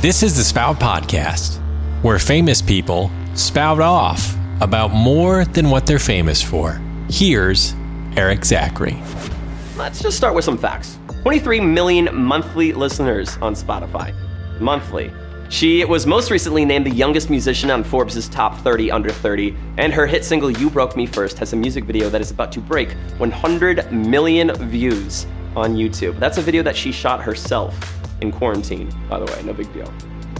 This 0.00 0.22
is 0.22 0.34
the 0.34 0.42
Spout 0.42 0.80
Podcast, 0.80 1.58
where 2.00 2.18
famous 2.18 2.62
people 2.62 3.10
spout 3.34 3.80
off 3.80 4.34
about 4.62 4.92
more 4.92 5.44
than 5.44 5.68
what 5.68 5.84
they're 5.84 5.98
famous 5.98 6.40
for. 6.40 6.80
Here's 7.10 7.74
Eric 8.16 8.46
Zachary. 8.46 8.96
Let's 9.76 10.00
just 10.00 10.16
start 10.16 10.34
with 10.34 10.46
some 10.46 10.56
facts 10.56 10.98
23 11.20 11.60
million 11.60 12.16
monthly 12.16 12.72
listeners 12.72 13.36
on 13.42 13.52
Spotify. 13.52 14.14
Monthly. 14.58 15.12
She 15.50 15.84
was 15.84 16.06
most 16.06 16.30
recently 16.30 16.64
named 16.64 16.86
the 16.86 16.94
youngest 16.94 17.28
musician 17.28 17.70
on 17.70 17.84
Forbes' 17.84 18.26
top 18.30 18.56
30 18.60 18.90
under 18.90 19.10
30, 19.10 19.54
and 19.76 19.92
her 19.92 20.06
hit 20.06 20.24
single 20.24 20.50
You 20.50 20.70
Broke 20.70 20.96
Me 20.96 21.04
First 21.04 21.38
has 21.40 21.52
a 21.52 21.56
music 21.56 21.84
video 21.84 22.08
that 22.08 22.22
is 22.22 22.30
about 22.30 22.52
to 22.52 22.60
break 22.60 22.92
100 23.18 23.92
million 23.92 24.54
views 24.70 25.26
on 25.54 25.74
YouTube. 25.74 26.18
That's 26.18 26.38
a 26.38 26.42
video 26.42 26.62
that 26.62 26.74
she 26.74 26.90
shot 26.90 27.20
herself 27.20 27.99
in 28.20 28.32
quarantine, 28.32 28.90
by 29.08 29.18
the 29.18 29.24
way, 29.26 29.42
no 29.44 29.52
big 29.52 29.72
deal. 29.72 29.92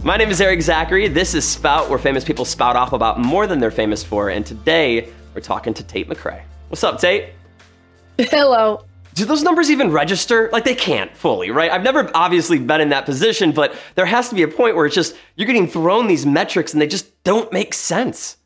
My 0.02 0.16
name 0.16 0.30
is 0.30 0.41
Eric 0.41 0.62
Zachary. 0.62 1.09
This 1.09 1.34
is 1.34 1.46
Spout, 1.46 1.91
where 1.91 1.98
famous 1.98 2.24
people 2.24 2.45
spout 2.45 2.77
off 2.77 2.92
about 2.92 3.18
more 3.20 3.46
than 3.46 3.59
they're 3.60 3.70
famous 3.70 4.02
for, 4.02 4.30
and 4.30 4.45
today 4.46 5.09
we're 5.34 5.41
talking 5.42 5.74
to 5.74 5.82
Tate 5.84 6.09
McRae. 6.09 6.42
What's 6.68 6.84
up, 6.84 7.01
Tate? 7.01 7.30
Hello. 8.18 8.84
Do 9.14 9.24
those 9.24 9.42
numbers 9.42 9.70
even 9.70 9.90
register? 9.90 10.48
Like 10.52 10.64
they 10.64 10.74
can't 10.74 11.14
fully, 11.16 11.51
right? 11.51 11.70
I've 11.70 11.82
never 11.82 12.10
obviously 12.14 12.59
been 12.59 12.80
in 12.80 12.90
that 12.90 13.04
position, 13.04 13.51
but 13.52 13.74
there 13.96 14.06
has 14.06 14.28
to 14.28 14.34
be 14.34 14.42
a 14.42 14.48
point 14.48 14.76
where 14.76 14.87
it's 14.87 14.95
just 14.95 15.16
you're 15.37 15.46
getting 15.46 15.66
thrown 15.66 16.06
these 16.06 16.24
metrics 16.24 16.73
and 16.73 16.80
they 16.80 16.87
just 16.87 17.23
don't 17.24 17.52
make 17.52 17.74
sense. 17.74 18.37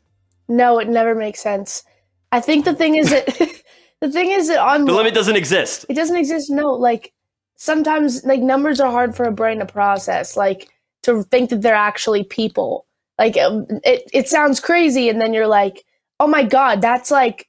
No, 0.47 0.79
it 0.79 0.87
never 0.89 1.13
makes 1.15 1.39
sense. 1.41 1.83
I 2.31 2.41
think 2.41 2.65
the 2.65 2.73
thing 2.73 2.95
is 2.95 3.09
that 3.11 3.27
the 4.01 4.11
thing 4.11 4.31
is 4.31 4.47
that 4.47 4.59
on 4.59 4.85
The 4.85 4.93
limit 4.93 5.13
doesn't 5.13 5.35
exist. 5.35 5.85
it 5.87 5.93
doesn't 5.93 6.17
exist. 6.17 6.49
No, 6.49 6.71
like 6.73 7.13
sometimes 7.55 8.23
like 8.23 8.41
numbers 8.41 8.79
are 8.79 8.91
hard 8.91 9.15
for 9.15 9.25
a 9.25 9.31
brain 9.31 9.59
to 9.59 9.65
process. 9.65 10.35
Like 10.37 10.69
to 11.03 11.23
think 11.23 11.49
that 11.51 11.61
they're 11.61 11.75
actually 11.75 12.23
people. 12.23 12.85
Like 13.17 13.37
um, 13.37 13.65
it, 13.83 14.09
it 14.13 14.27
sounds 14.27 14.59
crazy, 14.59 15.07
and 15.07 15.21
then 15.21 15.33
you're 15.33 15.47
like, 15.47 15.85
oh 16.19 16.27
my 16.27 16.43
god, 16.43 16.81
that's 16.81 17.11
like 17.11 17.47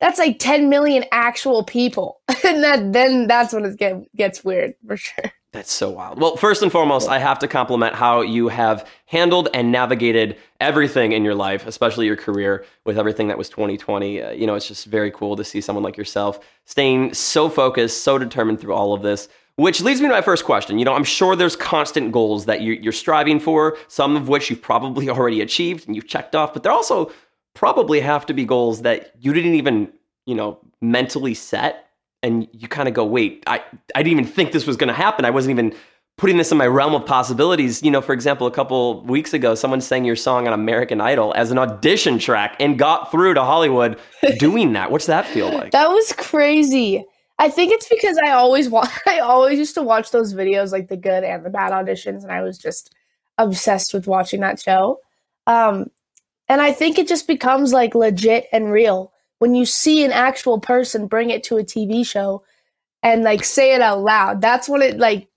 that's 0.00 0.18
like 0.18 0.38
10 0.38 0.68
million 0.68 1.04
actual 1.12 1.64
people, 1.64 2.20
and 2.44 2.62
that 2.62 2.92
then 2.92 3.26
that's 3.26 3.52
when 3.52 3.64
it 3.64 3.78
get, 3.78 4.14
gets 4.14 4.44
weird 4.44 4.74
for 4.86 4.96
sure. 4.96 5.32
That's 5.52 5.72
so 5.72 5.90
wild. 5.90 6.20
Well, 6.20 6.36
first 6.36 6.62
and 6.62 6.70
foremost, 6.70 7.08
I 7.08 7.18
have 7.18 7.40
to 7.40 7.48
compliment 7.48 7.94
how 7.94 8.20
you 8.20 8.48
have 8.48 8.86
handled 9.06 9.48
and 9.52 9.72
navigated 9.72 10.36
everything 10.60 11.12
in 11.12 11.24
your 11.24 11.34
life, 11.34 11.66
especially 11.66 12.06
your 12.06 12.16
career 12.16 12.64
with 12.84 12.98
everything 12.98 13.28
that 13.28 13.38
was 13.38 13.48
2020. 13.48 14.22
Uh, 14.22 14.30
you 14.30 14.46
know, 14.46 14.54
it's 14.54 14.68
just 14.68 14.86
very 14.86 15.10
cool 15.10 15.36
to 15.36 15.44
see 15.44 15.60
someone 15.60 15.82
like 15.82 15.96
yourself 15.96 16.40
staying 16.66 17.14
so 17.14 17.48
focused, 17.48 18.04
so 18.04 18.18
determined 18.18 18.60
through 18.60 18.74
all 18.74 18.92
of 18.92 19.02
this. 19.02 19.28
Which 19.56 19.82
leads 19.82 20.00
me 20.00 20.08
to 20.08 20.14
my 20.14 20.22
first 20.22 20.44
question. 20.44 20.78
You 20.78 20.84
know, 20.84 20.94
I'm 20.94 21.04
sure 21.04 21.36
there's 21.36 21.56
constant 21.56 22.12
goals 22.12 22.46
that 22.46 22.62
you're, 22.62 22.76
you're 22.76 22.92
striving 22.92 23.40
for, 23.40 23.76
some 23.88 24.16
of 24.16 24.28
which 24.28 24.48
you've 24.48 24.62
probably 24.62 25.08
already 25.10 25.40
achieved 25.40 25.86
and 25.86 25.96
you've 25.96 26.08
checked 26.08 26.34
off, 26.34 26.52
but 26.52 26.62
there 26.62 26.72
also 26.72 27.10
probably 27.54 28.00
have 28.00 28.26
to 28.26 28.32
be 28.32 28.44
goals 28.44 28.82
that 28.82 29.12
you 29.18 29.32
didn't 29.32 29.54
even, 29.54 29.92
you 30.24 30.34
know, 30.34 30.60
mentally 30.80 31.34
set 31.34 31.90
and 32.22 32.48
you 32.52 32.68
kind 32.68 32.88
of 32.88 32.94
go, 32.94 33.04
wait, 33.04 33.42
I, 33.46 33.62
I 33.94 34.02
didn't 34.02 34.20
even 34.20 34.32
think 34.32 34.52
this 34.52 34.66
was 34.66 34.76
going 34.76 34.88
to 34.88 34.94
happen. 34.94 35.24
I 35.24 35.30
wasn't 35.30 35.52
even 35.52 35.74
putting 36.20 36.36
this 36.36 36.52
in 36.52 36.58
my 36.58 36.66
realm 36.66 36.94
of 36.94 37.06
possibilities. 37.06 37.82
You 37.82 37.90
know, 37.90 38.02
for 38.02 38.12
example, 38.12 38.46
a 38.46 38.50
couple 38.50 39.00
weeks 39.04 39.32
ago, 39.32 39.54
someone 39.54 39.80
sang 39.80 40.04
your 40.04 40.16
song 40.16 40.46
on 40.46 40.52
American 40.52 41.00
Idol 41.00 41.32
as 41.34 41.50
an 41.50 41.58
audition 41.58 42.18
track 42.18 42.56
and 42.60 42.78
got 42.78 43.10
through 43.10 43.32
to 43.34 43.42
Hollywood 43.42 43.98
doing 44.38 44.74
that. 44.74 44.90
What's 44.90 45.06
that 45.06 45.26
feel 45.26 45.50
like? 45.54 45.72
That 45.72 45.88
was 45.88 46.12
crazy. 46.12 47.06
I 47.38 47.48
think 47.48 47.72
it's 47.72 47.88
because 47.88 48.18
I 48.26 48.32
always 48.32 48.68
wa- 48.68 48.86
I 49.06 49.20
always 49.20 49.58
used 49.58 49.74
to 49.76 49.82
watch 49.82 50.10
those 50.10 50.34
videos, 50.34 50.72
like 50.72 50.88
the 50.88 50.96
good 50.96 51.24
and 51.24 51.42
the 51.42 51.48
bad 51.48 51.72
auditions, 51.72 52.22
and 52.22 52.30
I 52.30 52.42
was 52.42 52.58
just 52.58 52.94
obsessed 53.38 53.94
with 53.94 54.06
watching 54.06 54.40
that 54.40 54.60
show. 54.60 55.00
Um, 55.46 55.86
and 56.50 56.60
I 56.60 56.70
think 56.70 56.98
it 56.98 57.08
just 57.08 57.26
becomes 57.26 57.72
like 57.72 57.94
legit 57.94 58.46
and 58.52 58.70
real 58.70 59.14
when 59.38 59.54
you 59.54 59.64
see 59.64 60.04
an 60.04 60.12
actual 60.12 60.60
person 60.60 61.06
bring 61.06 61.30
it 61.30 61.42
to 61.44 61.56
a 61.56 61.64
TV 61.64 62.04
show 62.04 62.44
and 63.02 63.22
like 63.22 63.42
say 63.42 63.74
it 63.74 63.80
out 63.80 64.02
loud. 64.02 64.42
That's 64.42 64.68
when 64.68 64.82
it 64.82 64.98
like 64.98 65.29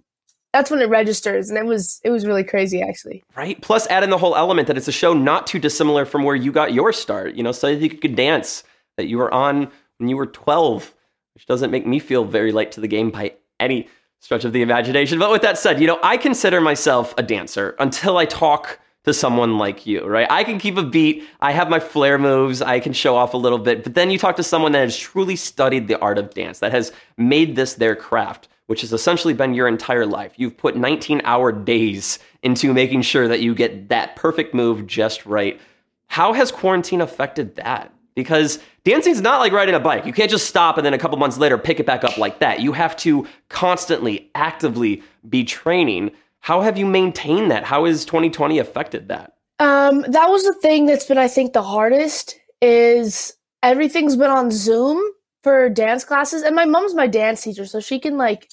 that's 0.54 0.70
when 0.70 0.82
it 0.82 0.90
registers, 0.90 1.50
and 1.50 1.58
it 1.58 1.66
was 1.66 2.00
it 2.04 2.12
was 2.12 2.26
really 2.26 2.44
crazy 2.44 2.82
actually. 2.82 3.24
Right. 3.36 3.60
Plus, 3.62 3.88
add 3.88 4.04
in 4.04 4.12
the 4.12 4.18
whole 4.18 4.36
element 4.36 4.68
that 4.68 4.78
it's 4.78 4.88
a 4.88 4.94
show 4.94 5.14
not 5.14 5.48
too 5.48 5.60
dissimilar 5.60 6.06
from 6.06 6.24
where 6.24 6.36
you 6.36 6.52
got 6.52 6.74
your 6.74 6.94
start. 6.94 7.36
You 7.36 7.44
know, 7.44 7.52
so 7.52 7.68
you 7.68 7.90
could 7.90 8.16
dance 8.16 8.64
that 8.98 9.08
you 9.08 9.18
were 9.18 9.34
on 9.34 9.72
when 9.98 10.10
you 10.10 10.16
were 10.16 10.28
12, 10.28 10.94
which 11.34 11.48
doesn't 11.48 11.72
make 11.72 11.88
me 11.88 12.00
feel 12.00 12.24
very 12.24 12.52
late 12.52 12.72
to 12.74 12.82
the 12.82 12.88
game 12.88 13.10
by 13.10 13.34
any 13.60 13.90
stretch 14.20 14.46
of 14.46 14.54
the 14.54 14.62
imagination. 14.62 15.20
But 15.20 15.32
with 15.32 15.42
that 15.42 15.58
said, 15.58 15.82
you 15.82 15.88
know, 15.88 16.00
I 16.04 16.18
consider 16.18 16.62
myself 16.62 17.14
a 17.18 17.24
dancer 17.24 17.76
until 17.80 18.18
I 18.18 18.26
talk 18.26 18.80
to 19.06 19.14
someone 19.14 19.58
like 19.58 19.86
you, 19.86 20.06
right? 20.06 20.28
I 20.30 20.44
can 20.44 20.60
keep 20.60 20.78
a 20.78 20.84
beat. 20.84 21.24
I 21.42 21.52
have 21.52 21.70
my 21.70 21.80
flair 21.80 22.18
moves. 22.18 22.62
I 22.62 22.80
can 22.80 22.94
show 22.94 23.18
off 23.18 23.34
a 23.34 23.38
little 23.38 23.58
bit. 23.58 23.84
But 23.84 23.96
then 23.96 24.10
you 24.10 24.18
talk 24.18 24.38
to 24.38 24.44
someone 24.44 24.72
that 24.74 24.80
has 24.80 24.98
truly 24.98 25.36
studied 25.36 25.88
the 25.88 26.00
art 26.00 26.18
of 26.18 26.34
dance, 26.34 26.60
that 26.60 26.72
has 26.72 26.94
made 27.18 27.56
this 27.56 27.74
their 27.74 27.96
craft, 27.98 28.48
which 28.74 28.82
has 28.82 28.92
essentially 28.92 29.36
been 29.36 29.54
your 29.54 29.68
entire 29.68 30.04
life. 30.04 30.34
You've 30.36 30.58
put 30.58 30.76
19 30.76 31.22
hour 31.26 31.52
days 31.52 32.18
into 32.42 32.74
making 32.74 33.04
sure 33.04 33.28
that 33.28 33.40
you 33.40 33.54
get 33.54 33.90
that 33.90 34.16
perfect 34.16 34.56
move 34.56 34.88
just 34.88 35.28
right. 35.28 35.62
How 36.08 36.34
has 36.34 36.52
quarantine 36.52 37.00
affected 37.00 37.56
that? 37.58 37.94
Because 38.16 38.58
dancing's 38.84 39.22
not 39.22 39.42
like 39.42 39.52
riding 39.52 39.76
a 39.76 39.80
bike. 39.80 40.08
You 40.08 40.12
can't 40.12 40.32
just 40.32 40.48
stop 40.48 40.78
and 40.78 40.84
then 40.84 40.96
a 40.96 40.98
couple 40.98 41.20
months 41.20 41.38
later 41.38 41.56
pick 41.60 41.80
it 41.80 41.86
back 41.86 42.04
up 42.04 42.18
like 42.18 42.40
that. 42.40 42.62
You 42.62 42.72
have 42.72 42.98
to 42.98 43.28
constantly, 43.48 44.32
actively 44.34 45.04
be 45.30 45.44
training. 45.44 46.10
How 46.40 46.62
have 46.62 46.76
you 46.76 46.88
maintained 46.88 47.52
that? 47.52 47.66
How 47.66 47.86
has 47.86 48.06
2020 48.06 48.58
affected 48.58 49.10
that? 49.10 49.36
Um, 49.60 50.02
that 50.02 50.30
was 50.30 50.42
the 50.46 50.56
thing 50.64 50.88
that's 50.88 51.06
been, 51.06 51.20
I 51.20 51.28
think, 51.28 51.54
the 51.54 51.62
hardest 51.62 52.40
is 52.60 53.36
everything's 53.62 54.16
been 54.16 54.32
on 54.32 54.50
Zoom 54.50 55.00
for 55.44 55.70
dance 55.70 56.06
classes, 56.06 56.42
and 56.42 56.56
my 56.56 56.66
mom's 56.66 56.96
my 56.96 57.06
dance 57.06 57.44
teacher, 57.44 57.66
so 57.66 57.80
she 57.80 58.00
can 58.00 58.18
like, 58.18 58.50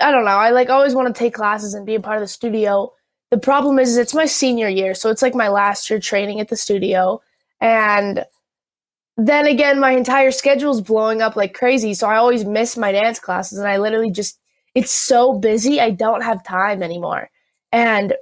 I 0.00 0.10
don't 0.10 0.24
know, 0.24 0.30
I 0.30 0.50
like 0.50 0.68
always 0.70 0.94
want 0.94 1.14
to 1.14 1.18
take 1.18 1.34
classes 1.34 1.74
and 1.74 1.86
be 1.86 1.94
a 1.94 2.00
part 2.00 2.16
of 2.16 2.22
the 2.22 2.28
studio. 2.28 2.92
The 3.30 3.38
problem 3.38 3.78
is, 3.78 3.96
it's 3.96 4.14
my 4.14 4.26
senior 4.26 4.68
year, 4.68 4.94
so 4.94 5.10
it's 5.10 5.22
like 5.22 5.34
my 5.34 5.48
last 5.48 5.90
year 5.90 5.98
training 5.98 6.40
at 6.40 6.48
the 6.48 6.56
studio, 6.56 7.20
and 7.60 8.24
then 9.16 9.46
again, 9.46 9.80
my 9.80 9.92
entire 9.92 10.30
schedule's 10.30 10.80
blowing 10.80 11.22
up 11.22 11.36
like 11.36 11.54
crazy, 11.54 11.94
so 11.94 12.08
I 12.08 12.16
always 12.16 12.44
miss 12.44 12.76
my 12.76 12.92
dance 12.92 13.18
classes, 13.18 13.58
and 13.58 13.68
I 13.68 13.78
literally 13.78 14.10
just 14.10 14.38
it's 14.76 14.92
so 14.92 15.32
busy 15.32 15.80
i 15.80 15.90
don't 15.90 16.22
have 16.22 16.44
time 16.44 16.82
anymore. 16.82 17.30
And 17.72 18.14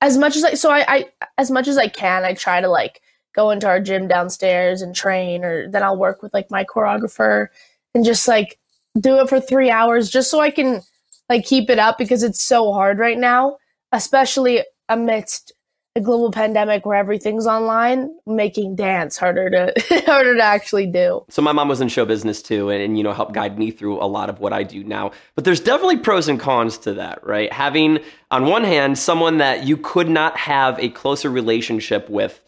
as 0.00 0.16
much 0.16 0.36
as 0.36 0.44
i 0.44 0.54
so 0.54 0.70
I, 0.70 0.84
I 0.88 1.06
as 1.38 1.50
much 1.50 1.68
as 1.68 1.78
i 1.78 1.88
can 1.88 2.24
i 2.24 2.34
try 2.34 2.60
to 2.60 2.68
like 2.68 3.00
go 3.34 3.50
into 3.50 3.66
our 3.66 3.80
gym 3.80 4.08
downstairs 4.08 4.82
and 4.82 4.94
train 4.94 5.42
or 5.44 5.70
then 5.70 5.82
i'll 5.82 5.96
work 5.96 6.22
with 6.22 6.34
like 6.34 6.50
my 6.50 6.64
choreographer 6.64 7.48
and 7.94 8.04
just 8.04 8.28
like 8.28 8.58
do 9.00 9.18
it 9.18 9.28
for 9.28 9.40
three 9.40 9.70
hours 9.70 10.10
just 10.10 10.30
so 10.30 10.38
i 10.40 10.50
can 10.50 10.82
like 11.28 11.44
keep 11.44 11.70
it 11.70 11.78
up 11.78 11.98
because 11.98 12.22
it's 12.22 12.42
so 12.42 12.72
hard 12.72 12.98
right 12.98 13.18
now 13.18 13.56
especially 13.92 14.62
amidst 14.88 15.52
a 15.96 16.00
global 16.00 16.30
pandemic 16.30 16.84
where 16.84 16.96
everything's 16.96 17.46
online, 17.46 18.14
making 18.26 18.76
dance 18.76 19.16
harder 19.16 19.48
to 19.48 19.72
harder 20.06 20.36
to 20.36 20.42
actually 20.42 20.86
do. 20.86 21.24
So 21.30 21.40
my 21.40 21.52
mom 21.52 21.68
was 21.68 21.80
in 21.80 21.88
show 21.88 22.04
business 22.04 22.42
too, 22.42 22.68
and, 22.68 22.82
and, 22.82 22.98
you 22.98 23.02
know 23.02 23.14
helped 23.14 23.32
guide 23.32 23.58
me 23.58 23.70
through 23.70 24.00
a 24.02 24.04
lot 24.04 24.28
of 24.28 24.38
what 24.38 24.52
I 24.52 24.62
do 24.62 24.84
now. 24.84 25.12
But 25.34 25.44
there's 25.44 25.58
definitely 25.58 25.96
pros 25.96 26.28
and 26.28 26.38
cons 26.38 26.76
to 26.78 26.92
that, 26.94 27.26
right? 27.26 27.50
Having 27.50 28.00
on 28.30 28.44
one 28.44 28.62
hand 28.62 28.98
someone 28.98 29.38
that 29.38 29.66
you 29.66 29.78
could 29.78 30.10
not 30.10 30.36
have 30.36 30.78
a 30.78 30.90
closer 30.90 31.30
relationship 31.30 32.08
with 32.10 32.42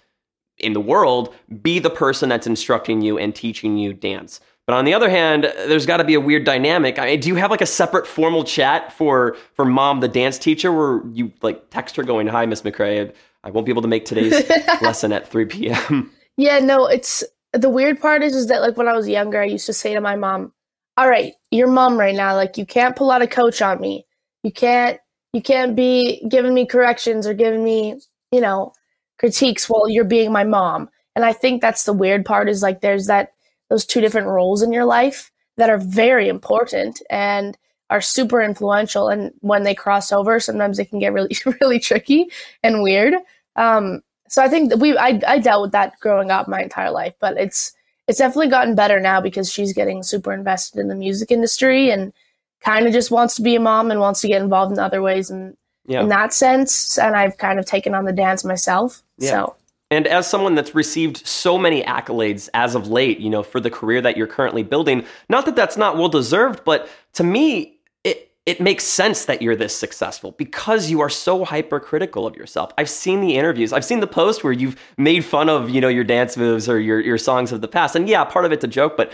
in 0.59 0.75
the 0.75 0.81
world 0.81 1.35
be 1.63 1.79
the 1.79 1.91
person 1.91 2.29
that's 2.29 2.47
instructing 2.47 3.01
you 3.01 3.17
and 3.17 3.35
teaching 3.35 3.79
you 3.79 3.95
dance. 3.95 4.41
But 4.69 4.75
on 4.75 4.85
the 4.85 4.93
other 4.93 5.09
hand, 5.09 5.45
there's 5.45 5.87
got 5.87 5.97
to 5.97 6.05
be 6.05 6.13
a 6.13 6.21
weird 6.21 6.45
dynamic. 6.45 6.99
I 6.99 7.07
mean, 7.07 7.21
do 7.21 7.29
you 7.29 7.37
have 7.37 7.51
like 7.51 7.63
a 7.63 7.67
separate 7.67 8.07
formal 8.07 8.45
chat 8.45 8.93
for 8.93 9.35
for 9.55 9.65
mom, 9.65 10.01
the 10.01 10.09
dance 10.09 10.37
teacher, 10.37 10.71
where 10.71 11.01
you 11.15 11.33
like 11.41 11.71
text 11.71 11.97
her 11.97 12.03
going, 12.03 12.27
"Hi, 12.27 12.45
Miss 12.45 12.61
McRae, 12.61 13.11
I 13.45 13.51
won't 13.51 13.65
be 13.65 13.73
able 13.73 13.81
to 13.81 13.89
make 13.89 14.05
today's 14.05 14.47
lesson 14.83 15.11
at 15.11 15.27
3 15.27 15.47
p.m. 15.47 16.13
Yeah, 16.37 16.59
no, 16.59 16.87
it's 16.87 17.25
the 17.55 17.71
weird 17.71 17.99
part 17.99 18.23
is 18.23 18.37
is 18.37 18.49
that 18.49 18.61
like 18.61 18.77
when 18.77 18.89
I 18.89 18.93
was 18.93 19.09
younger, 19.09 19.41
I 19.41 19.47
used 19.47 19.65
to 19.67 19.73
say 19.73 19.95
to 19.95 20.03
my 20.03 20.17
mom, 20.17 20.53
"All 20.99 21.09
right, 21.09 21.33
you're 21.51 21.67
mom 21.67 21.99
right 21.99 22.15
now. 22.15 22.37
Like 22.37 22.59
you 22.59 22.67
can't 22.67 22.95
pull 22.95 23.11
out 23.11 23.23
a 23.23 23.27
coach 23.27 23.63
on 23.63 23.81
me. 23.81 24.05
You 24.43 24.53
can't 24.53 25.01
you 25.33 25.41
can't 25.41 25.77
be 25.77 26.23
giving 26.29 26.53
me 26.53 26.67
corrections 26.67 27.27
or 27.27 27.33
giving 27.33 27.65
me, 27.65 28.03
you 28.33 28.43
know, 28.43 28.75
critiques 29.19 29.67
while 29.67 29.89
you're 29.89 30.05
being 30.05 30.31
my 30.31 30.45
mom." 30.45 30.91
And 31.17 31.25
I 31.25 31.33
think 31.33 31.63
that's 31.63 31.85
the 31.85 31.95
weird 31.95 32.27
part 32.27 32.51
is 32.51 32.63
like 32.63 32.83
there's 32.83 33.07
that 33.07 33.33
those 33.71 33.85
two 33.85 34.01
different 34.01 34.27
roles 34.27 34.63
in 34.63 34.73
your 34.73 34.85
life 34.85 35.31
that 35.57 35.71
are 35.71 35.79
very 35.79 36.29
important 36.29 37.03
and 37.11 37.57
are 37.91 38.01
super 38.01 38.43
influential 38.43 39.09
and 39.09 39.33
when 39.41 39.63
they 39.65 39.75
cross 39.75 40.13
over 40.13 40.39
sometimes 40.41 40.79
it 40.79 40.87
can 40.91 40.99
get 40.99 41.13
really 41.13 41.37
really 41.61 41.79
tricky 41.79 42.27
and 42.63 42.83
weird 42.83 43.15
um, 43.57 44.03
so 44.29 44.43
i 44.43 44.49
think 44.49 44.75
we 44.77 44.97
I, 44.97 45.21
I 45.27 45.39
dealt 45.39 45.63
with 45.63 45.73
that 45.73 45.99
growing 46.01 46.31
up 46.31 46.49
my 46.49 46.61
entire 46.63 46.91
life 46.91 47.15
but 47.21 47.37
it's 47.39 47.73
it's 48.07 48.19
definitely 48.19 48.49
gotten 48.49 48.75
better 48.75 49.01
now 49.01 49.21
because 49.21 49.51
she's 49.53 49.73
getting 49.73 50.03
super 50.03 50.33
invested 50.33 50.81
in 50.81 50.89
the 50.89 50.95
music 50.95 51.31
industry 51.31 51.91
and 51.91 52.13
kind 52.61 52.87
of 52.87 52.93
just 52.93 53.11
wants 53.11 53.35
to 53.37 53.43
be 53.43 53.55
a 53.55 53.61
mom 53.61 53.91
and 53.91 54.01
wants 54.01 54.21
to 54.23 54.29
get 54.29 54.43
involved 54.43 54.73
in 54.73 54.79
other 54.79 55.01
ways 55.03 55.31
and 55.31 55.57
Yeah. 55.87 56.01
in 56.03 56.09
that 56.09 56.33
sense, 56.33 56.99
and 56.99 57.15
I've 57.17 57.37
kind 57.39 57.59
of 57.59 57.67
taken 57.67 57.95
on 57.95 58.05
the 58.05 58.13
dance 58.13 58.45
myself. 58.45 59.03
Yeah. 59.19 59.31
So 59.31 59.57
And 59.91 60.07
as 60.07 60.27
someone 60.27 60.55
that's 60.55 60.75
received 60.75 61.27
so 61.27 61.57
many 61.57 61.83
accolades 61.83 62.49
as 62.53 62.75
of 62.75 62.89
late, 62.89 63.21
you 63.21 63.31
know, 63.31 63.43
for 63.43 63.59
the 63.59 63.71
career 63.71 64.03
that 64.03 64.17
you're 64.17 64.27
currently 64.27 64.63
building, 64.63 65.05
not 65.29 65.47
that 65.47 65.57
that's 65.57 65.77
not 65.79 65.97
well 65.97 66.09
deserved, 66.09 66.63
but 66.65 66.89
to 67.15 67.25
me, 67.25 67.79
it 68.05 68.31
it 68.45 68.61
makes 68.61 68.85
sense 68.85 69.25
that 69.25 69.41
you're 69.41 69.57
this 69.57 69.75
successful 69.75 70.33
because 70.33 70.91
you 70.91 71.01
are 71.01 71.09
so 71.09 71.45
hypercritical 71.45 72.27
of 72.27 72.37
yourself. 72.37 72.71
I've 72.77 72.91
seen 72.91 73.23
the 73.23 73.37
interviews, 73.37 73.73
I've 73.73 73.85
seen 73.85 74.01
the 74.01 74.07
post 74.07 74.45
where 74.45 74.53
you've 74.53 74.77
made 74.99 75.25
fun 75.25 75.49
of, 75.49 75.71
you 75.71 75.81
know, 75.81 75.89
your 75.89 76.05
dance 76.05 76.37
moves 76.37 76.69
or 76.69 76.79
your 76.79 77.01
your 77.01 77.19
songs 77.19 77.51
of 77.51 77.63
the 77.63 77.69
past. 77.69 77.97
And 77.97 78.09
yeah, 78.09 78.25
part 78.25 78.45
of 78.45 78.53
it's 78.53 78.65
a 78.65 78.69
joke, 78.69 78.95
but 78.97 79.13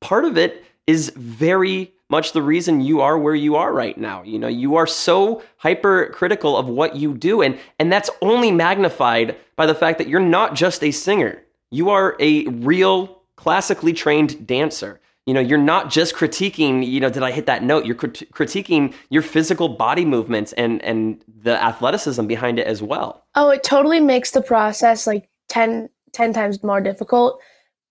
part 0.00 0.26
of 0.26 0.36
it 0.36 0.64
is 0.86 1.10
very 1.16 1.94
much 2.10 2.32
the 2.32 2.42
reason 2.42 2.80
you 2.80 3.00
are 3.00 3.18
where 3.18 3.34
you 3.34 3.56
are 3.56 3.72
right 3.72 3.96
now. 3.96 4.22
You 4.22 4.38
know, 4.38 4.48
you 4.48 4.76
are 4.76 4.86
so 4.86 5.42
hypercritical 5.58 6.56
of 6.56 6.68
what 6.68 6.96
you 6.96 7.14
do 7.14 7.42
and 7.42 7.58
and 7.78 7.92
that's 7.92 8.10
only 8.20 8.50
magnified 8.50 9.36
by 9.56 9.66
the 9.66 9.74
fact 9.74 9.98
that 9.98 10.08
you're 10.08 10.20
not 10.20 10.54
just 10.54 10.82
a 10.82 10.90
singer. 10.90 11.42
You 11.70 11.90
are 11.90 12.16
a 12.18 12.46
real 12.46 13.22
classically 13.36 13.92
trained 13.92 14.46
dancer. 14.46 15.00
You 15.26 15.34
know, 15.34 15.40
you're 15.40 15.58
not 15.58 15.90
just 15.90 16.14
critiquing, 16.14 16.84
you 16.84 16.98
know, 16.98 17.10
did 17.10 17.22
I 17.22 17.30
hit 17.30 17.46
that 17.46 17.62
note? 17.62 17.86
You're 17.86 17.94
crit- 17.94 18.32
critiquing 18.32 18.92
your 19.10 19.22
physical 19.22 19.68
body 19.68 20.04
movements 20.04 20.52
and 20.54 20.82
and 20.82 21.24
the 21.42 21.62
athleticism 21.62 22.26
behind 22.26 22.58
it 22.58 22.66
as 22.66 22.82
well. 22.82 23.24
Oh, 23.34 23.50
it 23.50 23.62
totally 23.62 24.00
makes 24.00 24.32
the 24.32 24.42
process 24.42 25.06
like 25.06 25.28
10, 25.48 25.88
10 26.12 26.32
times 26.32 26.62
more 26.62 26.80
difficult 26.80 27.40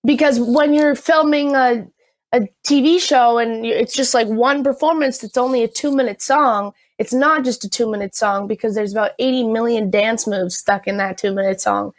because 0.05 0.39
when 0.39 0.73
you're 0.73 0.95
filming 0.95 1.55
a, 1.55 1.87
a 2.31 2.41
TV 2.67 2.99
show 2.99 3.37
and 3.37 3.65
it's 3.65 3.93
just 3.93 4.13
like 4.13 4.27
one 4.27 4.63
performance 4.63 5.17
that's 5.17 5.37
only 5.37 5.63
a 5.63 5.67
two 5.67 5.95
minute 5.95 6.21
song, 6.21 6.73
it's 6.97 7.13
not 7.13 7.43
just 7.43 7.63
a 7.63 7.69
two 7.69 7.89
minute 7.89 8.15
song 8.15 8.47
because 8.47 8.75
there's 8.75 8.91
about 8.91 9.11
80 9.19 9.45
million 9.45 9.89
dance 9.89 10.27
moves 10.27 10.57
stuck 10.57 10.87
in 10.87 10.97
that 10.97 11.17
two 11.17 11.33
minute 11.33 11.59
song. 11.61 11.91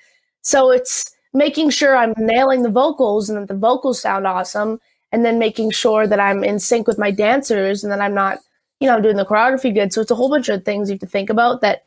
So 0.43 0.71
it's 0.71 1.11
making 1.33 1.71
sure 1.71 1.97
I'm 1.97 2.15
nailing 2.17 2.63
the 2.63 2.71
vocals 2.71 3.29
and 3.29 3.39
that 3.39 3.49
the 3.49 3.59
vocals 3.59 4.01
sound 4.01 4.27
awesome 4.27 4.81
and 5.13 5.25
then 5.25 5.39
making 5.39 5.71
sure 5.71 6.07
that 6.07 6.21
I'm 6.21 6.45
in 6.45 6.59
sync 6.59 6.87
with 6.87 6.99
my 6.99 7.11
dancers 7.11 7.83
and 7.83 7.93
that 7.93 8.01
I'm 8.01 8.15
not, 8.15 8.39
you 8.79 8.87
know, 8.87 8.97
I'm 8.97 9.03
doing 9.03 9.17
the 9.17 9.27
choreography 9.27 9.75
good. 9.75 9.93
So 9.93 10.01
it's 10.01 10.11
a 10.11 10.15
whole 10.17 10.31
bunch 10.31 10.49
of 10.49 10.65
things 10.65 10.89
you 10.89 10.95
have 10.95 11.01
to 11.01 11.07
think 11.07 11.31
about 11.31 11.61
that 11.63 11.85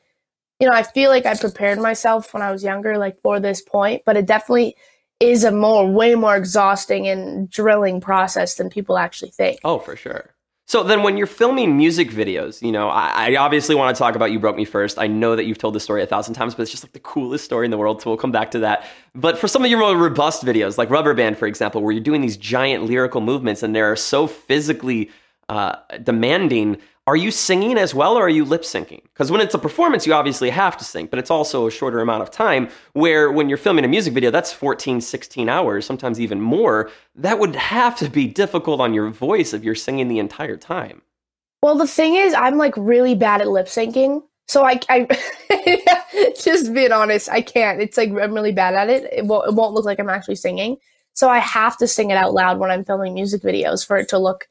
you 0.59 0.69
know, 0.69 0.75
I 0.75 0.83
feel 0.83 1.09
like 1.09 1.25
I 1.25 1.35
prepared 1.35 1.79
myself 1.79 2.33
when 2.33 2.41
I 2.43 2.51
was 2.51 2.63
younger, 2.63 2.97
like 2.97 3.19
for 3.19 3.39
this 3.39 3.61
point, 3.61 4.03
but 4.05 4.15
it 4.15 4.25
definitely 4.25 4.77
is 5.23 5.43
a 5.43 5.51
more, 5.51 5.89
way 5.89 6.15
more 6.15 6.35
exhausting 6.35 7.07
and 7.07 7.49
drilling 7.49 8.01
process 8.01 8.55
than 8.55 8.69
people 8.69 8.97
actually 8.97 9.31
think. 9.31 9.59
Oh, 9.63 9.79
for 9.79 9.95
sure. 9.95 10.31
So 10.65 10.81
then, 10.81 11.03
when 11.03 11.17
you're 11.17 11.27
filming 11.27 11.75
music 11.75 12.09
videos, 12.09 12.61
you 12.61 12.71
know, 12.71 12.87
I, 12.87 13.31
I 13.31 13.35
obviously 13.35 13.75
want 13.75 13.95
to 13.95 13.99
talk 13.99 14.15
about 14.15 14.31
"You 14.31 14.39
Broke 14.39 14.55
Me 14.55 14.63
First. 14.63 14.97
I 14.97 15.07
know 15.07 15.35
that 15.35 15.43
you've 15.43 15.57
told 15.57 15.75
this 15.75 15.83
story 15.83 16.01
a 16.01 16.07
thousand 16.07 16.35
times, 16.35 16.55
but 16.55 16.63
it's 16.63 16.71
just 16.71 16.85
like 16.85 16.93
the 16.93 16.99
coolest 16.99 17.43
story 17.43 17.65
in 17.65 17.71
the 17.71 17.77
world. 17.77 18.01
So 18.01 18.09
we'll 18.09 18.17
come 18.17 18.31
back 18.31 18.51
to 18.51 18.59
that. 18.59 18.85
But 19.13 19.37
for 19.37 19.49
some 19.49 19.63
of 19.65 19.69
your 19.69 19.79
more 19.79 19.95
robust 19.97 20.43
videos, 20.45 20.77
like 20.77 20.89
Rubber 20.89 21.13
Band, 21.13 21.37
for 21.37 21.47
example, 21.47 21.81
where 21.81 21.91
you're 21.91 22.03
doing 22.03 22.21
these 22.21 22.37
giant 22.37 22.85
lyrical 22.85 23.19
movements 23.19 23.61
and 23.61 23.75
they're 23.75 23.97
so 23.97 24.25
physically 24.25 25.11
uh, 25.49 25.75
demanding, 26.01 26.77
are 27.05 27.15
you 27.17 27.31
singing 27.31 27.77
as 27.77 27.93
well 27.93 28.17
or 28.17 28.23
are 28.23 28.29
you 28.29 28.45
lip 28.45 28.61
syncing? 28.61 29.03
Because 29.03 29.29
when 29.29 29.41
it's 29.41 29.53
a 29.53 29.59
performance, 29.59 30.07
you 30.07 30.13
obviously 30.13 30.49
have 30.49 30.77
to 30.77 30.85
sing, 30.85 31.07
but 31.07 31.19
it's 31.19 31.29
also 31.29 31.67
a 31.67 31.71
shorter 31.71 31.99
amount 31.99 32.23
of 32.23 32.31
time. 32.31 32.69
Where 32.93 33.31
when 33.31 33.49
you're 33.49 33.57
filming 33.57 33.83
a 33.83 33.89
music 33.89 34.13
video, 34.13 34.31
that's 34.31 34.53
14, 34.53 35.01
16 35.01 35.49
hours, 35.49 35.85
sometimes 35.85 36.19
even 36.19 36.39
more. 36.39 36.89
That 37.15 37.39
would 37.39 37.55
have 37.55 37.97
to 37.97 38.09
be 38.09 38.27
difficult 38.27 38.79
on 38.79 38.93
your 38.93 39.09
voice 39.09 39.53
if 39.53 39.63
you're 39.63 39.75
singing 39.75 40.07
the 40.07 40.19
entire 40.19 40.55
time. 40.55 41.01
Well, 41.61 41.75
the 41.75 41.87
thing 41.87 42.15
is, 42.15 42.33
I'm 42.33 42.57
like 42.57 42.73
really 42.77 43.15
bad 43.15 43.41
at 43.41 43.49
lip 43.49 43.67
syncing. 43.67 44.23
So 44.47 44.65
I, 44.65 44.79
I 44.89 46.33
just 46.41 46.73
being 46.73 46.91
honest, 46.91 47.29
I 47.29 47.41
can't. 47.41 47.81
It's 47.81 47.97
like 47.97 48.09
I'm 48.09 48.33
really 48.33 48.51
bad 48.53 48.75
at 48.75 48.89
it. 48.89 49.11
It 49.11 49.25
won't, 49.25 49.49
it 49.49 49.55
won't 49.55 49.73
look 49.73 49.85
like 49.85 49.99
I'm 49.99 50.09
actually 50.09 50.35
singing. 50.35 50.77
So 51.13 51.29
I 51.29 51.39
have 51.39 51.77
to 51.77 51.87
sing 51.87 52.11
it 52.11 52.17
out 52.17 52.33
loud 52.33 52.59
when 52.59 52.71
I'm 52.71 52.83
filming 52.83 53.13
music 53.13 53.41
videos 53.41 53.85
for 53.85 53.97
it 53.97 54.09
to 54.09 54.17
look 54.17 54.47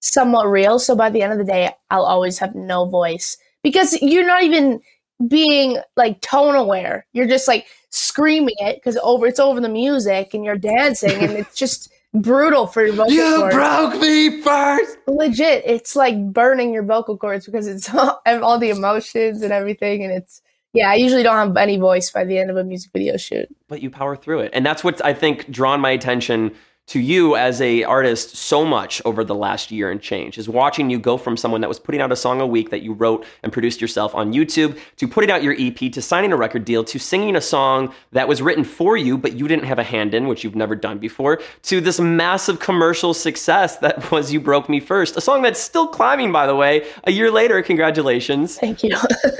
somewhat 0.00 0.48
real. 0.48 0.78
So 0.78 0.94
by 0.94 1.10
the 1.10 1.22
end 1.22 1.32
of 1.32 1.38
the 1.38 1.44
day, 1.44 1.70
I'll 1.90 2.04
always 2.04 2.38
have 2.38 2.54
no 2.54 2.86
voice 2.86 3.36
because 3.62 4.00
you're 4.00 4.26
not 4.26 4.42
even 4.42 4.80
being 5.26 5.78
like 5.96 6.20
tone 6.20 6.54
aware. 6.54 7.06
You're 7.12 7.26
just 7.26 7.48
like 7.48 7.66
screaming 7.90 8.54
it 8.58 8.76
because 8.76 8.96
over 9.02 9.26
it's 9.26 9.40
over 9.40 9.60
the 9.60 9.68
music 9.68 10.34
and 10.34 10.44
you're 10.44 10.56
dancing 10.56 11.22
and 11.22 11.32
it's 11.32 11.56
just 11.56 11.92
brutal 12.14 12.66
for 12.66 12.84
your 12.84 12.94
vocal 12.94 13.16
cords. 13.16 13.54
You 13.54 13.60
broke 13.60 14.00
me 14.00 14.42
first. 14.42 14.98
Legit, 15.06 15.62
it's 15.66 15.96
like 15.96 16.32
burning 16.32 16.72
your 16.72 16.84
vocal 16.84 17.16
cords 17.16 17.46
because 17.46 17.66
it's 17.66 17.92
all, 17.94 18.20
all 18.26 18.58
the 18.58 18.70
emotions 18.70 19.42
and 19.42 19.52
everything, 19.52 20.02
and 20.04 20.12
it's 20.12 20.40
yeah. 20.72 20.90
I 20.90 20.94
usually 20.94 21.22
don't 21.22 21.36
have 21.36 21.56
any 21.56 21.78
voice 21.78 22.10
by 22.10 22.24
the 22.24 22.38
end 22.38 22.50
of 22.50 22.56
a 22.56 22.64
music 22.64 22.92
video 22.92 23.16
shoot. 23.16 23.48
but 23.68 23.82
you 23.82 23.90
power 23.90 24.16
through 24.16 24.40
it 24.40 24.50
and 24.52 24.64
that's 24.64 24.84
what 24.84 25.04
i 25.04 25.12
think 25.14 25.50
drawn 25.50 25.80
my 25.80 25.90
attention 25.90 26.54
to 26.88 26.98
you 26.98 27.36
as 27.36 27.60
a 27.60 27.84
artist 27.84 28.36
so 28.36 28.64
much 28.64 29.00
over 29.04 29.22
the 29.22 29.34
last 29.34 29.70
year 29.70 29.90
and 29.90 30.00
change 30.00 30.38
is 30.38 30.48
watching 30.48 30.90
you 30.90 30.98
go 30.98 31.16
from 31.16 31.36
someone 31.36 31.60
that 31.60 31.68
was 31.68 31.78
putting 31.78 32.00
out 32.00 32.10
a 32.10 32.16
song 32.16 32.40
a 32.40 32.46
week 32.46 32.70
that 32.70 32.82
you 32.82 32.92
wrote 32.92 33.24
and 33.42 33.52
produced 33.52 33.80
yourself 33.80 34.14
on 34.14 34.32
youtube 34.32 34.78
to 34.96 35.06
putting 35.06 35.30
out 35.30 35.42
your 35.42 35.54
ep 35.58 35.76
to 35.92 36.02
signing 36.02 36.32
a 36.32 36.36
record 36.36 36.64
deal 36.64 36.82
to 36.82 36.98
singing 36.98 37.36
a 37.36 37.40
song 37.40 37.92
that 38.12 38.26
was 38.26 38.42
written 38.42 38.64
for 38.64 38.96
you 38.96 39.16
but 39.16 39.34
you 39.34 39.46
didn't 39.46 39.64
have 39.64 39.78
a 39.78 39.84
hand 39.84 40.14
in 40.14 40.26
which 40.26 40.42
you've 40.42 40.56
never 40.56 40.74
done 40.74 40.98
before 40.98 41.40
to 41.62 41.80
this 41.80 42.00
massive 42.00 42.58
commercial 42.58 43.14
success 43.14 43.78
that 43.78 44.10
was 44.10 44.32
you 44.32 44.40
broke 44.40 44.68
me 44.68 44.80
first 44.80 45.16
a 45.16 45.20
song 45.20 45.42
that's 45.42 45.60
still 45.60 45.86
climbing 45.86 46.32
by 46.32 46.46
the 46.46 46.56
way 46.56 46.86
a 47.04 47.12
year 47.12 47.30
later 47.30 47.62
congratulations 47.62 48.58
Thank 48.58 48.82
you. 48.82 48.96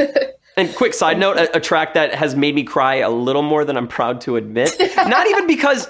and 0.56 0.74
quick 0.74 0.92
side 0.92 1.18
note, 1.18 1.36
a, 1.36 1.56
a 1.56 1.60
track 1.60 1.94
that 1.94 2.14
has 2.14 2.34
made 2.34 2.54
me 2.54 2.64
cry 2.64 2.96
a 2.96 3.10
little 3.10 3.42
more 3.42 3.64
than 3.64 3.76
I'm 3.76 3.88
proud 3.88 4.20
to 4.22 4.36
admit. 4.36 4.74
not 4.96 5.26
even 5.28 5.46
because 5.46 5.88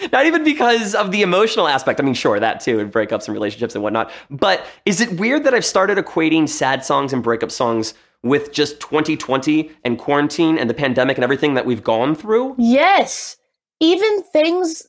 not 0.12 0.26
even 0.26 0.44
because 0.44 0.94
of 0.94 1.10
the 1.10 1.22
emotional 1.22 1.68
aspect. 1.68 2.00
I 2.00 2.02
mean, 2.02 2.14
sure, 2.14 2.40
that 2.40 2.60
too, 2.60 2.78
and 2.80 2.92
breakups 2.92 3.26
and 3.26 3.34
relationships 3.34 3.74
and 3.74 3.82
whatnot. 3.82 4.10
But 4.30 4.64
is 4.86 5.00
it 5.00 5.18
weird 5.18 5.44
that 5.44 5.54
I've 5.54 5.64
started 5.64 5.98
equating 5.98 6.48
sad 6.48 6.84
songs 6.84 7.12
and 7.12 7.22
breakup 7.22 7.50
songs 7.50 7.94
with 8.22 8.52
just 8.52 8.80
2020 8.80 9.70
and 9.84 9.98
quarantine 9.98 10.58
and 10.58 10.68
the 10.68 10.74
pandemic 10.74 11.16
and 11.16 11.24
everything 11.24 11.54
that 11.54 11.66
we've 11.66 11.84
gone 11.84 12.14
through? 12.14 12.54
yes, 12.58 13.36
even 13.80 14.22
things 14.24 14.86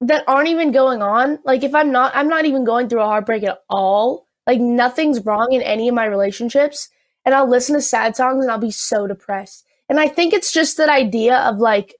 that 0.00 0.24
aren't 0.26 0.48
even 0.48 0.72
going 0.72 1.02
on. 1.02 1.38
Like 1.44 1.62
if 1.62 1.74
I'm 1.74 1.92
not, 1.92 2.12
I'm 2.14 2.28
not 2.28 2.44
even 2.44 2.64
going 2.64 2.88
through 2.88 3.02
a 3.02 3.06
heartbreak 3.06 3.42
at 3.44 3.60
all. 3.68 4.26
Like 4.46 4.60
nothing's 4.60 5.24
wrong 5.24 5.52
in 5.52 5.62
any 5.62 5.88
of 5.88 5.94
my 5.94 6.04
relationships, 6.04 6.88
and 7.24 7.34
I'll 7.34 7.48
listen 7.48 7.74
to 7.74 7.80
sad 7.80 8.16
songs 8.16 8.42
and 8.42 8.50
I'll 8.50 8.58
be 8.58 8.70
so 8.70 9.06
depressed. 9.06 9.64
And 9.88 10.00
I 10.00 10.08
think 10.08 10.32
it's 10.32 10.52
just 10.52 10.76
that 10.76 10.88
idea 10.88 11.36
of 11.38 11.58
like 11.58 11.94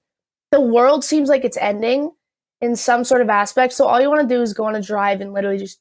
the 0.51 0.61
world 0.61 1.05
seems 1.05 1.29
like 1.29 1.45
it's 1.45 1.57
ending 1.59 2.13
in 2.65 2.77
some 2.77 3.05
sort 3.05 3.21
of 3.21 3.29
aspect. 3.29 3.73
So 3.73 3.87
all 3.87 4.01
you 4.01 4.09
want 4.09 4.29
to 4.29 4.35
do 4.35 4.43
is 4.43 4.53
go 4.53 4.65
on 4.65 4.75
a 4.75 4.83
drive 4.83 5.21
and 5.21 5.33
literally 5.33 5.59
just 5.59 5.79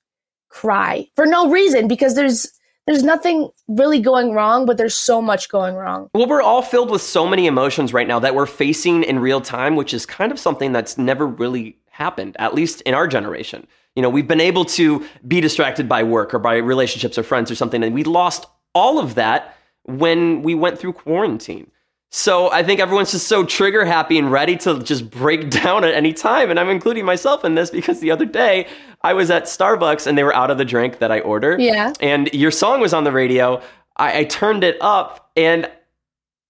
cry 0.50 1.08
for 1.16 1.25
no 1.25 1.50
reason 1.50 1.88
because 1.88 2.16
there's 2.16 2.52
there's 2.86 3.04
nothing 3.04 3.50
really 3.70 4.00
going 4.00 4.34
wrong, 4.34 4.66
but 4.66 4.78
there's 4.78 4.94
so 4.94 5.22
much 5.22 5.48
going 5.48 5.75
wrong. 5.75 6.10
Well, 6.13 6.28
we're 6.28 6.42
all 6.42 6.62
filled 6.62 6.92
with 6.92 7.02
so 7.02 7.25
many 7.25 7.48
emotions 7.48 7.94
right 7.94 8.08
now 8.08 8.20
that 8.20 8.36
we're 8.36 8.46
facing 8.46 9.04
in 9.04 9.20
real 9.20 9.40
time, 9.40 9.78
which 9.78 9.94
is 9.94 10.06
kind 10.06 10.34
of 10.34 10.40
something 10.40 10.74
that's 10.74 10.98
never 10.98 11.25
really 11.25 11.78
happened, 11.92 12.36
at 12.40 12.54
least 12.54 12.82
in 12.82 12.94
our 12.94 13.08
generation. 13.08 13.66
You 13.96 14.02
know, 14.02 14.10
we've 14.10 14.28
been 14.28 14.42
able 14.42 14.66
to 14.66 15.06
be 15.25 15.40
distracted 15.40 15.88
by 15.88 16.04
work 16.04 16.34
or 16.34 16.40
by 16.40 16.58
relationships 16.58 17.18
or 17.18 17.24
friends 17.24 17.50
or 17.50 17.56
something, 17.56 17.82
and 17.84 17.94
we 17.94 18.04
lost 18.04 18.48
all 18.75 19.00
of 19.00 19.16
that 19.16 19.56
when 19.84 20.42
we 20.42 20.54
went 20.54 20.78
through 20.78 20.94
quarantine. 20.94 21.72
So 22.15 22.51
I 22.51 22.62
think 22.62 22.79
everyone's 22.79 23.12
just 23.12 23.27
so 23.27 23.43
trigger 23.43 23.84
happy 23.86 24.20
and 24.20 24.32
ready 24.32 24.55
to 24.58 24.77
just 24.84 25.10
break 25.10 25.50
down 25.63 25.84
at 25.84 25.96
any 25.96 26.13
time. 26.13 26.51
And 26.51 26.60
I'm 26.60 26.70
including 26.70 27.05
myself 27.05 27.43
in 27.43 27.55
this 27.55 27.72
because 27.72 28.01
the 28.01 28.12
other 28.12 28.25
day 28.25 28.67
I 29.01 29.13
was 29.13 29.32
at 29.32 29.46
Starbucks 29.46 30.05
and 30.05 30.15
they 30.15 30.24
were 30.24 30.36
out 30.36 30.51
of 30.51 30.60
the 30.60 30.63
drink 30.63 31.00
that 31.00 31.12
I 31.12 31.22
ordered. 31.22 31.60
Yeah. 31.60 31.91
And 32.01 32.32
your 32.32 32.51
song 32.51 32.82
was 32.82 32.93
on 32.93 33.03
the 33.03 33.12
radio. 33.12 33.60
I, 33.98 34.20
I 34.20 34.24
turned 34.25 34.63
it 34.63 34.77
up 34.79 35.32
and 35.36 35.67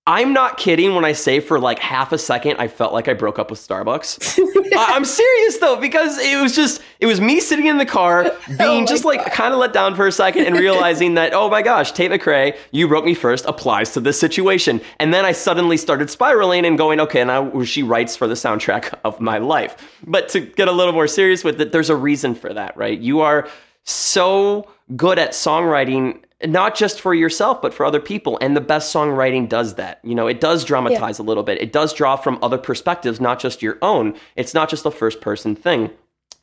I'm 0.06 0.34
not 0.34 0.58
kidding. 0.58 0.96
When 0.96 1.06
I 1.06 1.14
say 1.14 1.40
for 1.40 1.62
like 1.62 1.80
half 1.80 2.12
a 2.12 2.18
second 2.18 2.58
I 2.58 2.68
felt 2.68 2.92
like 2.92 3.08
I 3.08 3.14
broke 3.14 3.40
up 3.40 3.50
with 3.50 3.60
Starbucks. 3.66 4.38
I- 4.76 4.96
I'm 4.96 5.06
serious 5.06 5.60
though 5.60 5.78
because 5.80 6.18
it 6.20 6.42
was 6.42 6.54
just 6.54 6.82
it 7.00 7.06
was 7.06 7.22
me 7.22 7.40
sitting 7.40 7.68
in 7.68 7.78
the 7.78 7.86
car 7.86 8.24
being 8.58 8.84
Oh. 8.84 8.86
just 8.86 9.06
like 9.06 9.32
kind 9.32 9.54
of 9.54 9.60
let 9.62 9.72
down 9.72 9.96
for 9.96 10.06
a 10.06 10.12
second 10.12 10.46
and 10.46 10.58
realizing 10.58 11.14
that 11.14 11.34
oh 11.34 11.50
my 11.50 11.62
gosh 11.62 11.94
Tate 11.94 12.12
McRae 12.12 12.58
you 12.72 12.88
broke 12.90 13.06
me 13.06 13.14
first 13.14 13.46
applies 13.46 13.92
to 13.94 14.02
this 14.02 14.20
situation. 14.20 14.82
And 15.00 15.14
then 15.14 15.24
I 15.24 15.32
suddenly 15.32 15.78
started 15.78 16.10
spiraling 16.10 16.66
and 16.66 16.78
going 16.78 17.00
okay 17.00 17.24
now 17.24 17.64
she 17.64 17.82
writes 17.82 18.18
for 18.18 18.28
the 18.28 18.34
soundtrack 18.36 18.94
of 19.06 19.22
my 19.22 19.38
life. 19.38 19.78
But 20.06 20.28
to 20.30 20.42
get 20.42 20.68
a 20.68 20.74
little 20.74 20.94
more 20.94 21.08
serious 21.08 21.46
with 21.46 21.62
it 21.62 21.72
there's 21.72 21.90
a 21.90 21.96
reason 21.96 22.36
for 22.36 22.54
that 22.54 22.76
right? 22.76 23.00
You 23.00 23.22
are 23.22 23.48
so 23.86 24.68
good 24.98 25.18
at 25.18 25.32
songwriting 25.32 26.20
not 26.46 26.76
just 26.76 27.00
for 27.02 27.14
yourself 27.14 27.62
but 27.62 27.74
for 27.74 27.86
other 27.86 28.00
people. 28.00 28.38
And 28.42 28.56
the 28.56 28.62
best 28.62 28.94
songwriting 28.94 29.48
does 29.50 29.76
that. 29.76 30.00
You 30.04 30.16
know 30.16 30.28
it 30.28 30.40
does 30.42 30.64
dramatize 30.66 31.20
a 31.20 31.24
little 31.24 31.44
bit. 31.44 31.62
It 31.62 31.72
does 31.72 31.94
draw 31.94 32.16
from 32.16 32.40
other 32.42 32.58
perspectives 32.58 33.22
not 33.22 33.40
just 33.40 33.62
your 33.62 33.78
own. 33.82 34.16
It's 34.36 34.54
not 34.54 34.70
just 34.70 34.86
a 34.86 34.92
first 34.92 35.22
person 35.22 35.56
thing. 35.56 35.90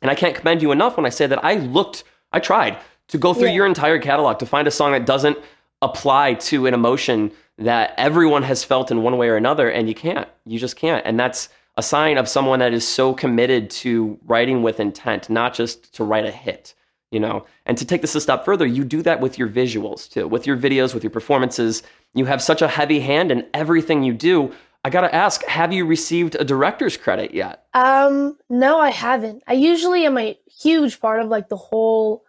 And 0.01 0.09
i 0.09 0.15
can't 0.15 0.35
commend 0.35 0.61
you 0.61 0.71
enough 0.71 0.97
when 0.97 1.05
i 1.05 1.09
say 1.09 1.27
that 1.27 1.43
i 1.45 1.53
looked 1.55 2.03
i 2.33 2.39
tried 2.39 2.77
to 3.09 3.17
go 3.19 3.33
through 3.33 3.49
Yeah. 3.49 3.53
your 3.55 3.65
entire 3.67 3.99
catalog 3.99 4.39
to 4.39 4.45
find 4.45 4.67
a 4.67 4.71
song 4.71 4.93
that 4.93 5.05
doesn't 5.05 5.37
apply 5.81 6.35
to 6.35 6.65
an 6.65 6.73
emotion 6.73 7.31
that 7.57 7.93
everyone 7.97 8.43
has 8.43 8.63
felt 8.63 8.89
in 8.89 9.03
one 9.03 9.17
way 9.17 9.27
or 9.29 9.35
another, 9.35 9.69
and 9.69 9.87
you 9.87 9.93
can't. 9.93 10.27
You 10.45 10.57
just 10.57 10.75
can't. 10.75 11.05
And 11.05 11.19
that's 11.19 11.49
a 11.77 11.83
sign 11.83 12.17
of 12.17 12.27
someone 12.27 12.59
that 12.59 12.73
is 12.73 12.87
so 12.87 13.13
committed 13.13 13.69
to 13.69 14.17
writing 14.25 14.63
with 14.63 14.79
intent, 14.79 15.29
not 15.29 15.53
just 15.53 15.93
to 15.95 16.03
write 16.03 16.25
a 16.25 16.31
hit, 16.31 16.73
you 17.11 17.19
know. 17.19 17.45
And 17.65 17.77
to 17.77 17.85
take 17.85 18.01
this 18.01 18.15
a 18.15 18.21
step 18.21 18.43
further, 18.43 18.65
you 18.65 18.83
do 18.83 19.01
that 19.03 19.21
with 19.21 19.37
your 19.37 19.47
visuals 19.47 20.09
too, 20.09 20.27
with 20.27 20.47
your 20.47 20.57
videos, 20.57 20.93
with 20.93 21.03
your 21.03 21.11
performances. 21.11 21.83
You 22.13 22.25
have 22.25 22.41
such 22.41 22.61
a 22.61 22.67
heavy 22.67 22.99
hand 23.01 23.31
in 23.31 23.45
everything 23.53 24.03
you 24.03 24.13
do. 24.13 24.53
I 24.83 24.89
gotta 24.89 25.13
ask, 25.13 25.45
have 25.45 25.71
you 25.71 25.85
received 25.85 26.35
a 26.35 26.43
director's 26.43 26.97
credit 26.97 27.33
yet? 27.33 27.65
Um, 27.75 28.37
no, 28.49 28.79
I 28.79 28.89
haven't. 28.89 29.43
I 29.47 29.53
usually 29.53 30.05
am 30.05 30.17
a 30.17 30.37
huge 30.59 30.99
part 30.99 31.21
of 31.21 31.29
like 31.29 31.49
the 31.49 31.57
whole 31.57 32.23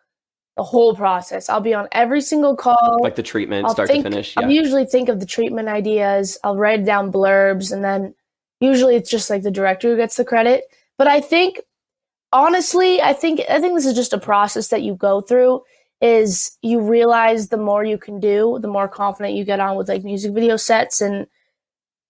the 0.56 0.62
whole 0.62 0.94
process. 0.94 1.48
I'll 1.48 1.60
be 1.60 1.72
on 1.72 1.88
every 1.92 2.20
single 2.20 2.56
call. 2.56 2.98
Like 3.00 3.16
the 3.16 3.22
treatment, 3.22 3.64
I'll 3.64 3.72
start 3.72 3.88
think, 3.88 4.04
to 4.04 4.10
finish. 4.10 4.36
Yeah. 4.36 4.44
I'll 4.44 4.50
usually 4.50 4.84
think 4.84 5.08
of 5.08 5.18
the 5.18 5.26
treatment 5.26 5.68
ideas. 5.68 6.38
I'll 6.44 6.58
write 6.58 6.84
down 6.84 7.10
blurbs, 7.10 7.72
and 7.72 7.82
then 7.82 8.14
usually 8.60 8.96
it's 8.96 9.10
just 9.10 9.30
like 9.30 9.42
the 9.42 9.50
director 9.50 9.88
who 9.88 9.96
gets 9.96 10.16
the 10.16 10.24
credit. 10.24 10.64
But 10.98 11.06
I 11.06 11.20
think, 11.20 11.62
honestly, 12.32 13.00
I 13.02 13.12
think 13.12 13.40
I 13.48 13.60
think 13.60 13.74
this 13.74 13.86
is 13.86 13.94
just 13.94 14.12
a 14.12 14.18
process 14.18 14.68
that 14.68 14.82
you 14.82 14.94
go 14.94 15.20
through. 15.20 15.62
Is 16.00 16.58
you 16.62 16.80
realize 16.80 17.48
the 17.48 17.56
more 17.56 17.84
you 17.84 17.96
can 17.96 18.18
do, 18.18 18.58
the 18.60 18.68
more 18.68 18.88
confident 18.88 19.36
you 19.36 19.44
get 19.44 19.60
on 19.60 19.76
with 19.76 19.88
like 19.88 20.02
music 20.02 20.32
video 20.34 20.56
sets. 20.56 21.00
And 21.00 21.26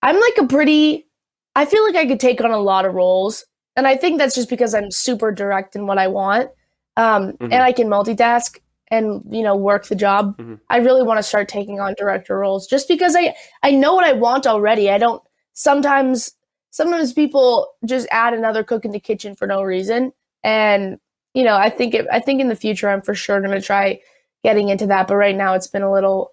I'm 0.02 0.18
like 0.20 0.38
a 0.38 0.46
pretty. 0.46 1.06
I 1.54 1.66
feel 1.66 1.84
like 1.84 1.96
I 1.96 2.06
could 2.06 2.20
take 2.20 2.40
on 2.42 2.50
a 2.50 2.58
lot 2.58 2.86
of 2.86 2.94
roles, 2.94 3.44
and 3.76 3.86
I 3.86 3.96
think 3.96 4.18
that's 4.18 4.34
just 4.34 4.48
because 4.48 4.74
I'm 4.74 4.90
super 4.90 5.30
direct 5.32 5.76
in 5.76 5.86
what 5.86 5.98
I 5.98 6.08
want 6.08 6.50
um, 6.96 7.32
Mhm. 7.32 7.52
and 7.52 7.54
I 7.62 7.72
can 7.72 7.88
multitask 7.88 8.58
and 8.88 9.22
you 9.30 9.42
know 9.42 9.54
work 9.56 9.86
the 9.86 9.94
job. 9.94 10.36
Mhm. 10.38 10.60
I 10.70 10.78
really 10.78 11.02
want 11.02 11.18
to 11.18 11.22
start 11.22 11.48
taking 11.48 11.78
on 11.80 11.94
director 11.98 12.38
roles 12.38 12.66
just 12.66 12.88
because 12.88 13.14
I 13.16 13.34
I 13.62 13.72
know 13.72 13.94
what 13.94 14.04
I 14.06 14.12
want 14.12 14.46
already. 14.46 14.90
I 14.90 14.98
don't 14.98 15.22
sometimes 15.52 16.32
sometimes 16.72 17.12
people 17.14 17.72
just 17.86 18.08
add 18.10 18.34
another 18.34 18.64
cook 18.64 18.84
in 18.84 18.92
the 18.92 19.00
kitchen 19.00 19.36
for 19.36 19.46
no 19.46 19.62
reason, 19.62 20.12
and 20.44 20.98
you 21.34 21.44
know 21.44 21.56
I 21.56 21.70
think 21.70 21.94
it, 21.94 22.06
I 22.12 22.20
think 22.20 22.40
in 22.40 22.48
the 22.48 22.56
future 22.56 22.90
I'm 22.90 23.02
for 23.02 23.14
sure 23.14 23.40
going 23.40 23.52
to 23.52 23.62
try 23.64 24.00
getting 24.44 24.70
into 24.70 24.86
that. 24.88 25.08
But 25.08 25.16
right 25.16 25.36
now 25.36 25.54
it's 25.54 25.68
been 25.68 25.82
a 25.82 25.92
little. 25.92 26.32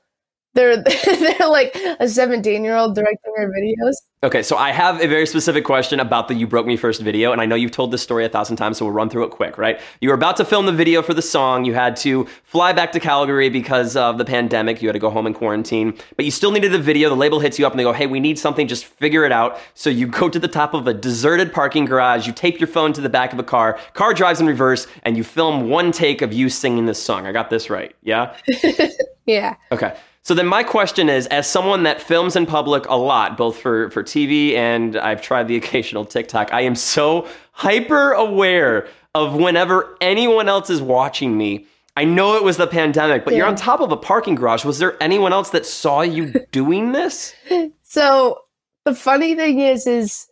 They're 0.56 0.78
they're 0.84 1.50
like 1.50 1.76
a 2.00 2.08
17 2.10 2.64
year 2.64 2.76
old 2.78 2.96
directing 2.96 3.34
their 3.38 3.52
videos. 3.52 3.96
Okay, 4.22 4.44
so 4.44 4.58
I 4.58 4.74
have 4.74 5.02
a 5.02 5.08
very 5.08 5.26
specific 5.26 5.64
question 5.64 6.02
about 6.02 6.28
the 6.28 6.34
You 6.34 6.46
Broke 6.46 6.66
Me 6.66 6.76
First 6.76 7.00
video, 7.00 7.32
and 7.32 7.40
I 7.40 7.46
know 7.46 7.56
you've 7.56 7.72
told 7.72 7.92
this 7.92 8.02
story 8.02 8.26
a 8.26 8.30
thousand 8.30 8.58
times, 8.58 8.78
so 8.78 8.84
we'll 8.84 8.94
run 8.94 9.10
through 9.10 9.24
it 9.24 9.30
quick, 9.30 9.58
right? 9.58 9.80
You 10.02 10.10
were 10.10 10.16
about 10.16 10.36
to 10.38 10.46
film 10.46 10.66
the 10.66 10.74
video 10.74 11.02
for 11.02 11.14
the 11.14 11.22
song. 11.22 11.64
You 11.64 11.74
had 11.74 11.96
to 11.98 12.28
fly 12.44 12.74
back 12.74 12.92
to 12.92 13.00
Calgary 13.00 13.48
because 13.48 13.96
of 13.96 14.18
the 14.18 14.26
pandemic. 14.26 14.82
You 14.82 14.90
had 14.90 14.94
to 14.94 15.00
go 15.00 15.10
home 15.10 15.26
and 15.26 15.34
quarantine, 15.34 15.98
but 16.18 16.26
you 16.26 16.32
still 16.32 16.52
needed 16.52 16.74
the 16.74 16.80
video. 16.80 17.08
The 17.08 17.16
label 17.16 17.40
hits 17.40 17.58
you 17.58 17.66
up 17.66 17.72
and 17.72 17.80
they 17.80 17.86
go, 17.86 17.94
hey, 17.94 18.08
we 18.08 18.20
need 18.20 18.38
something, 18.38 18.68
just 18.68 18.84
figure 18.84 19.24
it 19.24 19.32
out. 19.32 19.58
So 19.74 19.90
you 19.90 20.06
go 20.06 20.28
to 20.28 20.38
the 20.38 20.50
top 20.50 20.74
of 20.74 20.86
a 20.86 20.94
deserted 20.94 21.54
parking 21.54 21.86
garage, 21.86 22.28
you 22.28 22.34
tape 22.34 22.60
your 22.60 22.68
phone 22.68 22.92
to 22.94 23.02
the 23.02 23.08
back 23.08 23.32
of 23.32 23.40
a 23.40 23.44
car, 23.44 23.80
car 23.94 24.14
drives 24.14 24.42
in 24.42 24.48
reverse, 24.48 24.86
and 25.04 25.16
you 25.16 25.24
film 25.24 25.70
one 25.70 25.94
take 25.94 26.22
of 26.22 26.34
you 26.34 26.50
singing 26.50 26.88
this 26.88 27.02
song. 27.02 27.26
I 27.26 27.32
got 27.32 27.50
this 27.50 27.70
right, 27.70 27.96
yeah? 28.04 28.36
Yeah. 29.30 29.56
Okay. 29.72 29.96
So 30.30 30.36
then 30.36 30.46
my 30.46 30.62
question 30.62 31.10
is, 31.10 31.26
as 31.26 31.48
someone 31.48 31.82
that 31.82 32.00
films 32.00 32.36
in 32.36 32.46
public 32.46 32.86
a 32.86 32.94
lot, 32.94 33.36
both 33.36 33.58
for, 33.58 33.90
for 33.90 34.04
TV 34.04 34.54
and 34.54 34.96
I've 34.96 35.24
tried 35.24 35.48
the 35.48 35.56
occasional 35.62 36.06
TikTok, 36.06 36.54
I 36.54 36.62
am 36.62 36.76
so 36.76 37.28
hyper 37.52 38.12
aware 38.12 38.88
of 39.16 39.34
whenever 39.34 39.98
anyone 40.02 40.48
else 40.48 40.70
is 40.70 40.84
watching 40.84 41.36
me. 41.36 41.66
I 41.98 42.04
know 42.04 42.36
it 42.36 42.44
was 42.44 42.58
the 42.58 42.68
pandemic, 42.68 43.26
but 43.26 43.34
you're 43.34 43.48
on 43.48 43.56
top 43.56 43.80
of 43.80 43.92
a 43.92 43.98
parking 43.98 44.36
garage. 44.36 44.64
Was 44.64 44.78
there 44.78 45.02
anyone 45.02 45.34
else 45.34 45.50
that 45.50 45.66
saw 45.66 46.02
you 46.02 46.32
doing 46.52 46.92
this? 46.92 47.34
So 47.82 48.38
the 48.86 48.94
funny 48.94 49.34
thing 49.34 49.58
is, 49.62 49.88
is 49.88 50.28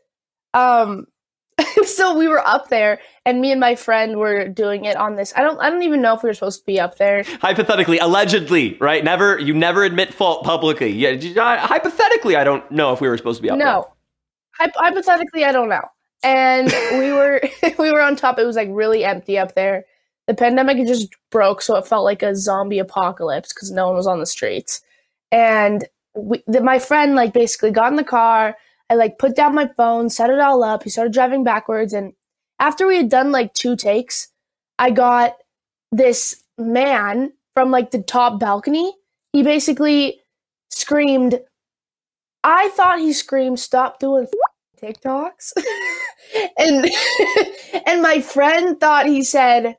um, 0.54 1.08
so 1.86 2.16
we 2.18 2.28
were 2.28 2.46
up 2.46 2.70
there, 2.70 3.00
and 3.26 3.42
me 3.42 3.52
and 3.52 3.60
my 3.60 3.76
friend 3.76 4.18
were 4.18 4.48
doing 4.48 4.86
it 4.86 4.96
on 4.96 5.16
this. 5.16 5.34
I 5.36 5.42
don't, 5.42 5.60
I 5.60 5.70
don't 5.70 5.84
even 5.84 6.02
know 6.02 6.14
if 6.16 6.24
we 6.24 6.30
were 6.30 6.34
supposed 6.34 6.60
to 6.60 6.66
be 6.66 6.80
up 6.80 6.98
there. 6.98 7.24
Hypothetically, 7.42 7.98
allegedly, 8.00 8.78
right? 8.80 9.04
Never, 9.04 9.40
you 9.40 9.54
never 9.54 9.84
admit 9.84 10.14
fault 10.14 10.44
publicly. 10.44 10.92
Yeah, 10.92 11.10
I- 11.44 11.58
uh, 11.58 11.68
hypothetically, 11.68 12.36
I 12.36 12.44
don't 12.44 12.70
know 12.72 12.94
if 12.94 13.02
we 13.02 13.08
were 13.08 13.18
supposed 13.18 13.38
to 13.38 13.42
be 13.44 13.50
up 13.50 13.58
there. 13.58 13.66
No, 13.68 13.88
Hy- 14.60 14.72
hypothetically, 14.76 15.46
I 15.46 15.52
don't 15.52 15.70
know. 15.70 15.82
And 16.24 16.74
we 17.00 17.12
were, 17.12 17.42
we 17.80 17.92
were 17.92 18.02
on 18.02 18.16
top. 18.16 18.38
It 18.40 18.46
was 18.46 18.56
like 18.56 18.70
really 18.72 19.04
empty 19.04 19.38
up 19.38 19.56
there. 19.56 19.86
The 20.28 20.34
pandemic 20.34 20.86
just 20.86 21.08
broke, 21.32 21.62
so 21.62 21.76
it 21.78 21.88
felt 21.88 22.04
like 22.04 22.22
a 22.22 22.36
zombie 22.36 22.80
apocalypse 22.80 23.54
because 23.54 23.72
no 23.72 23.88
one 23.88 23.96
was 23.96 24.08
on 24.08 24.20
the 24.20 24.26
streets. 24.26 24.82
And 25.32 25.86
we, 26.16 26.44
the, 26.48 26.62
my 26.62 26.80
friend 26.80 27.16
like 27.16 27.34
basically 27.34 27.72
got 27.72 27.92
in 27.92 27.96
the 27.98 28.04
car. 28.04 28.56
I 28.90 28.96
like 28.96 29.20
put 29.20 29.36
down 29.36 29.56
my 29.56 29.68
phone, 29.68 30.10
set 30.10 30.30
it 30.30 30.40
all 30.40 30.64
up. 30.64 30.84
He 30.84 30.90
started 30.90 31.14
driving 31.14 31.44
backwards, 31.44 31.94
and 31.94 32.14
after 32.60 32.88
we 32.88 32.98
had 32.98 33.10
done 33.10 33.32
like 33.32 33.54
two 33.54 33.76
takes, 33.76 34.30
I 34.80 34.92
got 34.92 35.38
this 35.92 36.44
man 36.58 37.34
from 37.54 37.72
like 37.72 37.92
the 37.92 38.02
top 38.02 38.40
balcony. 38.40 38.94
He 39.34 39.44
basically 39.44 40.22
screamed. 40.70 41.40
I 42.44 42.70
thought 42.70 43.00
he 43.00 43.14
screamed, 43.14 43.60
"Stop 43.60 44.00
doing 44.00 44.28
TikToks," 44.82 45.54
and 46.58 46.90
and 47.86 48.02
my 48.02 48.22
friend 48.22 48.80
thought 48.80 49.06
he 49.06 49.24
said, 49.24 49.76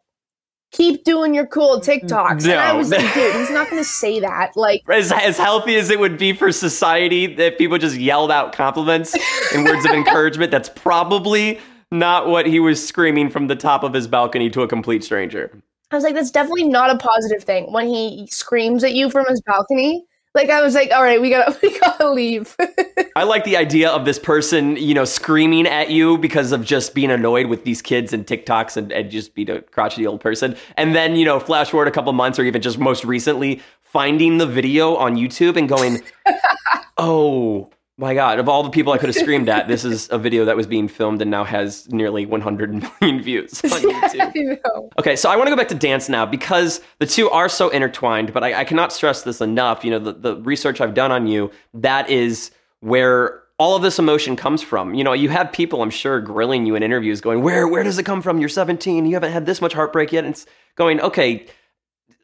"Keep 0.73 1.05
doing 1.05 1.35
your 1.35 1.47
cool 1.47 1.81
TikToks." 1.81 2.45
And 2.45 2.53
I 2.53 2.73
No. 2.73 2.79
was 2.79 2.91
like, 2.91 3.13
"Dude, 3.15 3.35
he's 3.37 3.51
not 3.51 3.71
going 3.71 3.83
to 3.83 3.89
say 3.89 4.21
that." 4.21 4.53
Like, 4.57 4.83
as, 4.89 5.11
as 5.13 5.37
healthy 5.39 5.77
as 5.77 5.91
it 5.91 5.99
would 6.01 6.19
be 6.19 6.33
for 6.33 6.53
society 6.53 7.25
if 7.25 7.59
people 7.59 7.79
just 7.79 7.97
yelled 7.97 8.31
out 8.31 8.53
compliments 8.53 9.15
and 9.55 9.65
words 9.65 9.85
of 9.85 9.91
encouragement, 9.95 10.51
that's 10.51 10.69
probably 10.69 11.59
not 11.91 12.29
what 12.29 12.47
he 12.47 12.61
was 12.61 12.87
screaming 12.87 13.31
from 13.31 13.47
the 13.47 13.57
top 13.57 13.83
of 13.83 13.95
his 13.95 14.07
balcony 14.07 14.51
to 14.51 14.63
a 14.63 14.69
complete 14.69 15.03
stranger. 15.03 15.51
I 15.91 15.95
was 15.95 16.05
like, 16.05 16.15
"That's 16.15 16.31
definitely 16.31 16.69
not 16.69 16.91
a 16.91 16.99
positive 16.99 17.45
thing." 17.45 17.73
When 17.73 17.87
he 17.87 18.29
screams 18.31 18.85
at 18.85 18.93
you 18.95 19.09
from 19.11 19.25
his 19.27 19.41
balcony, 19.41 20.05
like 20.35 20.51
I 20.51 20.63
was 20.63 20.75
like, 20.75 20.91
"All 20.93 21.03
right, 21.03 21.21
we 21.21 21.31
gotta 21.31 21.59
we 21.63 21.79
gotta 21.79 22.11
leave." 22.11 22.57
I 23.17 23.25
like 23.25 23.45
the 23.45 23.57
idea 23.57 23.91
of 23.91 24.05
this 24.05 24.19
person, 24.19 24.77
you 24.77 24.95
know, 24.95 25.05
screaming 25.05 25.67
at 25.67 25.91
you 25.91 26.19
because 26.19 26.53
of 26.53 26.65
just 26.65 26.95
being 26.95 27.11
annoyed 27.11 27.47
with 27.47 27.65
these 27.65 27.83
kids 27.83 28.13
and 28.13 28.27
TikToks 28.27 28.77
and, 28.77 28.93
and 28.93 29.11
just 29.11 29.35
being 29.35 29.51
a 29.51 29.61
crotchety 29.61 30.07
old 30.07 30.21
person. 30.21 30.57
And 30.77 30.95
then, 30.95 31.17
you 31.17 31.25
know, 31.25 31.41
flash 31.41 31.71
forward 31.71 31.89
a 31.89 31.91
couple 31.91 32.13
months 32.13 32.39
or 32.39 32.45
even 32.45 32.63
just 32.63 32.79
most 32.79 33.05
recently, 33.05 33.61
finding 33.83 34.39
the 34.39 34.47
video 34.47 34.95
on 34.95 35.17
YouTube 35.17 35.57
and 35.57 35.69
going, 35.69 36.03
oh 36.99 37.71
my 37.99 38.15
God, 38.15 38.39
of 38.39 38.49
all 38.49 38.63
the 38.63 38.71
people 38.71 38.93
I 38.93 38.99
could 38.99 39.09
have 39.09 39.17
screamed 39.17 39.49
at, 39.49 39.67
this 39.67 39.85
is 39.85 40.09
a 40.11 40.19
video 40.19 40.45
that 40.45 40.57
was 40.57 40.69
being 40.69 40.87
filmed 40.87 41.21
and 41.21 41.31
now 41.33 41.43
has 41.43 41.89
nearly 41.91 42.25
100 42.27 42.73
million 43.01 43.23
views 43.23 43.61
on 43.65 43.71
YouTube. 43.71 44.35
You 44.37 44.59
know. 44.65 44.89
Okay, 45.01 45.17
so 45.17 45.29
I 45.29 45.37
want 45.37 45.49
to 45.49 45.51
go 45.51 45.57
back 45.57 45.69
to 45.69 45.75
dance 45.75 46.09
now 46.09 46.25
because 46.25 46.81
the 47.01 47.07
two 47.07 47.29
are 47.29 47.49
so 47.49 47.69
intertwined, 47.71 48.33
but 48.33 48.45
I, 48.45 48.61
I 48.61 48.65
cannot 48.65 48.93
stress 48.93 49.23
this 49.23 49.41
enough. 49.41 49.85
You 49.85 49.91
know, 49.91 49.99
the, 49.99 50.13
the 50.13 50.37
research 50.37 50.81
I've 50.81 50.95
done 50.95 51.11
on 51.11 51.27
you, 51.27 51.51
that 51.75 52.09
is 52.09 52.53
where 52.81 53.43
all 53.59 53.75
of 53.75 53.83
this 53.83 53.99
emotion 53.99 54.37
comes 54.37 54.63
from. 54.63 54.95
You 54.95 55.03
know, 55.03 55.13
you 55.13 55.29
have 55.31 55.51
people, 55.51 55.83
I'm 55.83 55.91
sure, 55.91 56.21
grilling 56.21 56.67
you 56.67 56.77
in 56.77 56.85
interviews 56.85 57.21
going, 57.21 57.43
Where 57.43 57.67
where 57.67 57.83
does 57.83 57.99
it 57.99 58.05
come 58.05 58.23
from? 58.23 58.39
You're 58.39 58.49
17, 58.49 59.07
you 59.07 59.15
haven't 59.15 59.33
had 59.33 59.45
this 59.45 59.61
much 59.61 59.73
heartbreak 59.73 60.13
yet. 60.13 60.25
And 60.25 60.33
it's 60.35 60.47
going, 60.77 61.01
okay, 61.01 61.47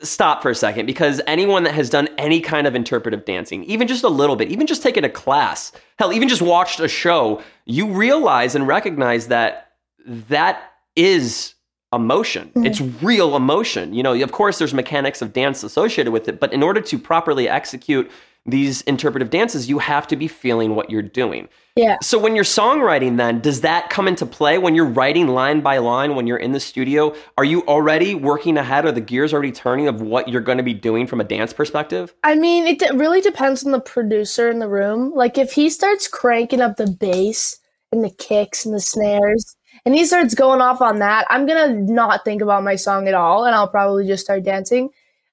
stop 0.05 0.43
for 0.43 0.51
a 0.51 0.55
second 0.55 0.87
because 0.87 1.21
anyone 1.27 1.65
that 1.65 1.75
has 1.75 1.91
done 1.91 2.09
any 2.19 2.41
kind 2.41 2.67
of 2.67 2.75
interpretive 2.75 3.25
dancing, 3.25 3.65
even 3.65 3.89
just 3.89 4.05
a 4.05 4.09
little 4.09 4.37
bit, 4.37 4.49
even 4.49 4.67
just 4.67 4.83
taken 4.83 5.05
a 5.05 5.09
class, 5.09 5.73
hell, 5.99 6.13
even 6.13 6.29
just 6.29 6.43
watched 6.43 6.81
a 6.81 6.89
show, 6.89 7.43
you 7.65 7.87
realize 7.89 8.55
and 8.55 8.67
recognize 8.67 9.29
that 9.29 9.73
that 10.07 10.73
is 10.97 11.55
emotion. 11.93 12.49
Mm-hmm. 12.49 12.67
It's 12.67 12.81
real 13.03 13.37
emotion. 13.37 13.95
You 13.95 14.03
know, 14.03 14.21
of 14.21 14.33
course, 14.33 14.59
there's 14.59 14.75
mechanics 14.75 15.23
of 15.23 15.33
dance 15.33 15.63
associated 15.63 16.13
with 16.13 16.29
it, 16.29 16.41
but 16.41 16.53
in 16.53 16.63
order 16.63 16.81
to 16.81 16.99
properly 16.99 17.49
execute 17.49 18.11
these 18.47 18.83
interpretive 18.83 19.31
dances, 19.31 19.69
you 19.69 19.79
have 19.79 20.07
to 20.09 20.17
be 20.17 20.29
feeling 20.29 20.75
what 20.75 20.91
you're 20.91 21.03
doing. 21.03 21.49
Yeah. 21.77 21.97
So 22.03 22.19
when 22.19 22.35
you're 22.35 22.45
songwriting, 22.45 23.17
then 23.17 23.41
does 23.41 23.63
that 23.63 23.91
come 23.91 24.07
into 24.07 24.27
play 24.27 24.59
when 24.59 24.75
you're 24.75 24.85
writing 24.85 25.29
line 25.29 25.61
by 25.61 25.79
line 25.79 26.15
when 26.15 26.27
you're 26.27 26.37
in 26.37 26.53
the 26.53 26.61
studio? 26.61 27.15
Are 27.39 27.45
you 27.45 27.63
already 27.63 28.15
working 28.15 28.59
ahead? 28.59 28.85
Are 28.85 28.93
the 28.93 29.01
gears 29.01 29.33
already 29.33 29.51
turning 29.51 29.89
of 29.89 30.01
what 30.01 30.29
you're 30.29 30.43
going 30.43 30.59
to 30.59 30.65
be 30.65 30.75
doing 30.75 31.07
from 31.07 31.21
a 31.21 31.25
dance 31.25 31.53
perspective? 31.53 32.15
I 32.23 32.35
mean, 32.35 32.67
it 32.67 32.83
really 32.95 33.21
depends 33.21 33.65
on 33.65 33.73
the 33.73 33.81
producer 33.81 34.51
in 34.51 34.59
the 34.59 34.69
room. 34.69 35.13
Like, 35.15 35.39
if 35.39 35.53
he 35.53 35.71
starts 35.71 36.07
cranking 36.07 36.61
up 36.61 36.77
the 36.77 36.87
bass 36.87 37.59
and 37.91 38.05
the 38.05 38.11
kicks 38.11 38.67
and 38.67 38.75
the 38.75 38.81
snares, 38.81 39.57
and 39.85 39.95
he 39.95 40.05
starts 40.05 40.35
going 40.35 40.61
off 40.61 40.81
on 40.81 40.99
that, 41.01 41.27
I'm 41.31 41.47
gonna 41.47 41.75
not 41.75 42.25
think 42.25 42.43
about 42.43 42.63
my 42.63 42.77
song 42.77 43.09
at 43.09 43.15
all, 43.15 43.45
and 43.45 43.55
I'll 43.55 43.69
probably 43.69 44.07
just 44.07 44.25
start 44.25 44.45
dancing. 44.45 44.91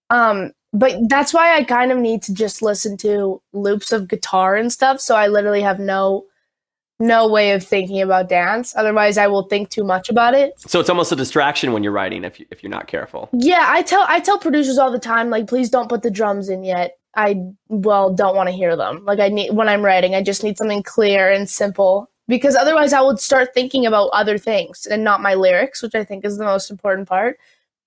Um, 0.10 0.52
but 0.74 0.98
that's 1.10 1.34
why 1.34 1.56
I 1.56 1.64
kind 1.64 1.92
of 1.92 1.98
need 1.98 2.22
to 2.24 2.34
just 2.34 2.62
listen 2.62 2.98
to 2.98 3.42
loops 3.54 3.92
of 3.92 4.08
guitar 4.08 4.56
and 4.56 4.72
stuff. 4.72 5.00
So 5.02 5.16
I 5.16 5.28
literally 5.28 5.62
have 5.62 5.80
no 5.80 6.26
no 7.00 7.28
way 7.28 7.52
of 7.52 7.66
thinking 7.66 8.00
about 8.00 8.30
dance. 8.30 8.76
Otherwise, 8.76 9.18
I 9.18 9.26
will 9.26 9.44
think 9.44 9.70
too 9.70 9.84
much 9.84 10.08
about 10.08 10.36
it. 10.36 10.54
So 10.60 10.80
it's 10.80 10.90
almost 10.90 11.12
a 11.12 11.16
distraction 11.16 11.74
when 11.74 11.82
you're 11.84 11.92
writing 11.92 12.24
if 12.24 12.40
you, 12.40 12.46
if 12.52 12.62
you're 12.62 12.70
not 12.70 12.86
careful. 12.88 13.28
Yeah, 13.34 13.66
I 13.68 13.82
tell 13.82 14.06
I 14.08 14.20
tell 14.20 14.38
producers 14.38 14.78
all 14.78 14.92
the 14.92 15.00
time, 15.00 15.30
like, 15.30 15.48
please 15.48 15.70
don't 15.70 15.90
put 15.90 16.04
the 16.04 16.12
drums 16.12 16.48
in 16.48 16.64
yet. 16.64 16.98
I 17.16 17.44
well 17.68 18.14
don't 18.14 18.36
want 18.36 18.48
to 18.48 18.54
hear 18.54 18.76
them. 18.76 19.04
Like 19.04 19.20
I 19.20 19.28
need 19.28 19.54
when 19.54 19.68
I'm 19.68 19.84
writing, 19.84 20.16
I 20.16 20.22
just 20.22 20.44
need 20.44 20.58
something 20.58 20.84
clear 20.84 21.30
and 21.30 21.50
simple 21.50 22.10
because 22.28 22.56
otherwise 22.56 22.94
I 22.94 23.02
would 23.02 23.20
start 23.20 23.54
thinking 23.54 23.86
about 23.86 24.10
other 24.14 24.38
things 24.38 24.86
and 24.86 25.04
not 25.04 25.22
my 25.22 25.34
lyrics, 25.34 25.82
which 25.82 25.96
I 25.96 26.06
think 26.06 26.24
is 26.24 26.38
the 26.38 26.46
most 26.46 26.72
important 26.72 27.10
part. 27.10 27.38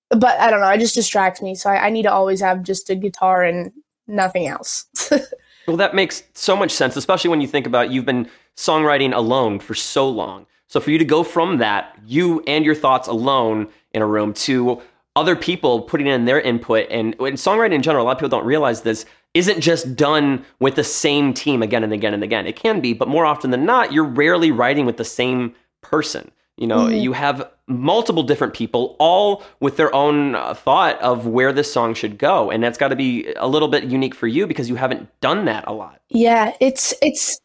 But 0.09 0.39
I 0.39 0.49
don't 0.49 0.61
know, 0.61 0.69
it 0.69 0.79
just 0.79 0.95
distracts 0.95 1.41
me. 1.41 1.55
So 1.55 1.69
I, 1.69 1.87
I 1.87 1.89
need 1.89 2.03
to 2.03 2.11
always 2.11 2.41
have 2.41 2.63
just 2.63 2.89
a 2.89 2.95
guitar 2.95 3.43
and 3.43 3.71
nothing 4.07 4.47
else. 4.47 4.85
well, 5.67 5.77
that 5.77 5.95
makes 5.95 6.23
so 6.33 6.55
much 6.55 6.71
sense, 6.71 6.95
especially 6.95 7.29
when 7.29 7.41
you 7.41 7.47
think 7.47 7.65
about 7.65 7.91
you've 7.91 8.05
been 8.05 8.29
songwriting 8.55 9.15
alone 9.15 9.59
for 9.59 9.73
so 9.73 10.07
long. 10.07 10.45
So 10.67 10.79
for 10.79 10.91
you 10.91 10.97
to 10.97 11.05
go 11.05 11.23
from 11.23 11.57
that, 11.57 11.97
you 12.05 12.43
and 12.47 12.65
your 12.65 12.75
thoughts 12.75 13.07
alone 13.07 13.67
in 13.93 14.01
a 14.01 14.07
room 14.07 14.33
to 14.33 14.81
other 15.15 15.35
people 15.35 15.81
putting 15.81 16.07
in 16.07 16.25
their 16.25 16.41
input 16.41 16.87
and 16.89 17.13
in 17.13 17.35
songwriting 17.35 17.73
in 17.73 17.81
general, 17.81 18.03
a 18.03 18.07
lot 18.07 18.11
of 18.11 18.17
people 18.17 18.29
don't 18.29 18.45
realize 18.45 18.81
this 18.81 19.05
isn't 19.33 19.61
just 19.61 19.95
done 19.95 20.45
with 20.59 20.75
the 20.75 20.83
same 20.83 21.33
team 21.33 21.61
again 21.61 21.83
and 21.83 21.93
again 21.93 22.13
and 22.13 22.23
again. 22.23 22.47
It 22.47 22.55
can 22.55 22.79
be, 22.79 22.93
but 22.93 23.07
more 23.07 23.25
often 23.25 23.51
than 23.51 23.65
not, 23.65 23.91
you're 23.91 24.03
rarely 24.03 24.51
writing 24.51 24.85
with 24.85 24.97
the 24.97 25.05
same 25.05 25.53
person. 25.81 26.31
You 26.57 26.67
know, 26.67 26.85
mm-hmm. 26.85 26.95
you 26.95 27.13
have 27.13 27.49
multiple 27.67 28.23
different 28.23 28.53
people, 28.53 28.95
all 28.99 29.43
with 29.59 29.77
their 29.77 29.93
own 29.93 30.35
uh, 30.35 30.53
thought 30.53 30.99
of 31.01 31.25
where 31.25 31.51
this 31.51 31.71
song 31.71 31.93
should 31.93 32.17
go, 32.17 32.51
and 32.51 32.63
that's 32.63 32.77
got 32.77 32.89
to 32.89 32.95
be 32.95 33.33
a 33.37 33.47
little 33.47 33.67
bit 33.67 33.85
unique 33.85 34.15
for 34.15 34.27
you 34.27 34.47
because 34.47 34.69
you 34.69 34.75
haven't 34.75 35.09
done 35.21 35.45
that 35.45 35.63
a 35.67 35.73
lot. 35.73 36.01
Yeah, 36.09 36.53
it's 36.59 36.93
it's 37.01 37.39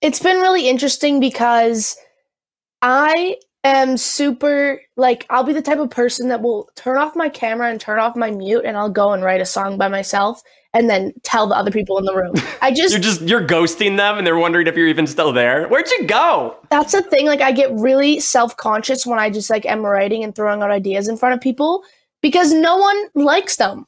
it's 0.00 0.20
been 0.20 0.40
really 0.40 0.68
interesting 0.68 1.20
because 1.20 1.96
I 2.82 3.36
am 3.64 3.96
super 3.96 4.80
like 4.96 5.26
I'll 5.30 5.44
be 5.44 5.52
the 5.52 5.62
type 5.62 5.78
of 5.78 5.90
person 5.90 6.28
that 6.28 6.42
will 6.42 6.68
turn 6.76 6.96
off 6.96 7.16
my 7.16 7.28
camera 7.28 7.70
and 7.70 7.80
turn 7.80 7.98
off 7.98 8.16
my 8.16 8.30
mute 8.30 8.64
and 8.64 8.76
I'll 8.76 8.90
go 8.90 9.12
and 9.12 9.22
write 9.22 9.40
a 9.40 9.46
song 9.46 9.78
by 9.78 9.88
myself 9.88 10.42
and 10.76 10.90
then 10.90 11.14
tell 11.22 11.46
the 11.46 11.56
other 11.56 11.70
people 11.70 11.96
in 11.96 12.04
the 12.04 12.14
room. 12.14 12.34
I 12.60 12.70
just 12.70 12.92
You're 12.92 13.00
just 13.00 13.22
you're 13.22 13.46
ghosting 13.46 13.96
them 13.96 14.18
and 14.18 14.26
they're 14.26 14.36
wondering 14.36 14.66
if 14.66 14.76
you're 14.76 14.88
even 14.88 15.06
still 15.06 15.32
there. 15.32 15.66
Where'd 15.68 15.90
you 15.90 16.06
go? 16.06 16.54
That's 16.70 16.92
the 16.92 17.00
thing 17.00 17.26
like 17.26 17.40
I 17.40 17.50
get 17.50 17.72
really 17.72 18.20
self-conscious 18.20 19.06
when 19.06 19.18
I 19.18 19.30
just 19.30 19.48
like 19.48 19.64
am 19.64 19.80
writing 19.80 20.22
and 20.22 20.34
throwing 20.34 20.62
out 20.62 20.70
ideas 20.70 21.08
in 21.08 21.16
front 21.16 21.34
of 21.34 21.40
people 21.40 21.82
because 22.20 22.52
no 22.52 22.76
one 22.76 23.04
likes 23.14 23.56
them. 23.56 23.86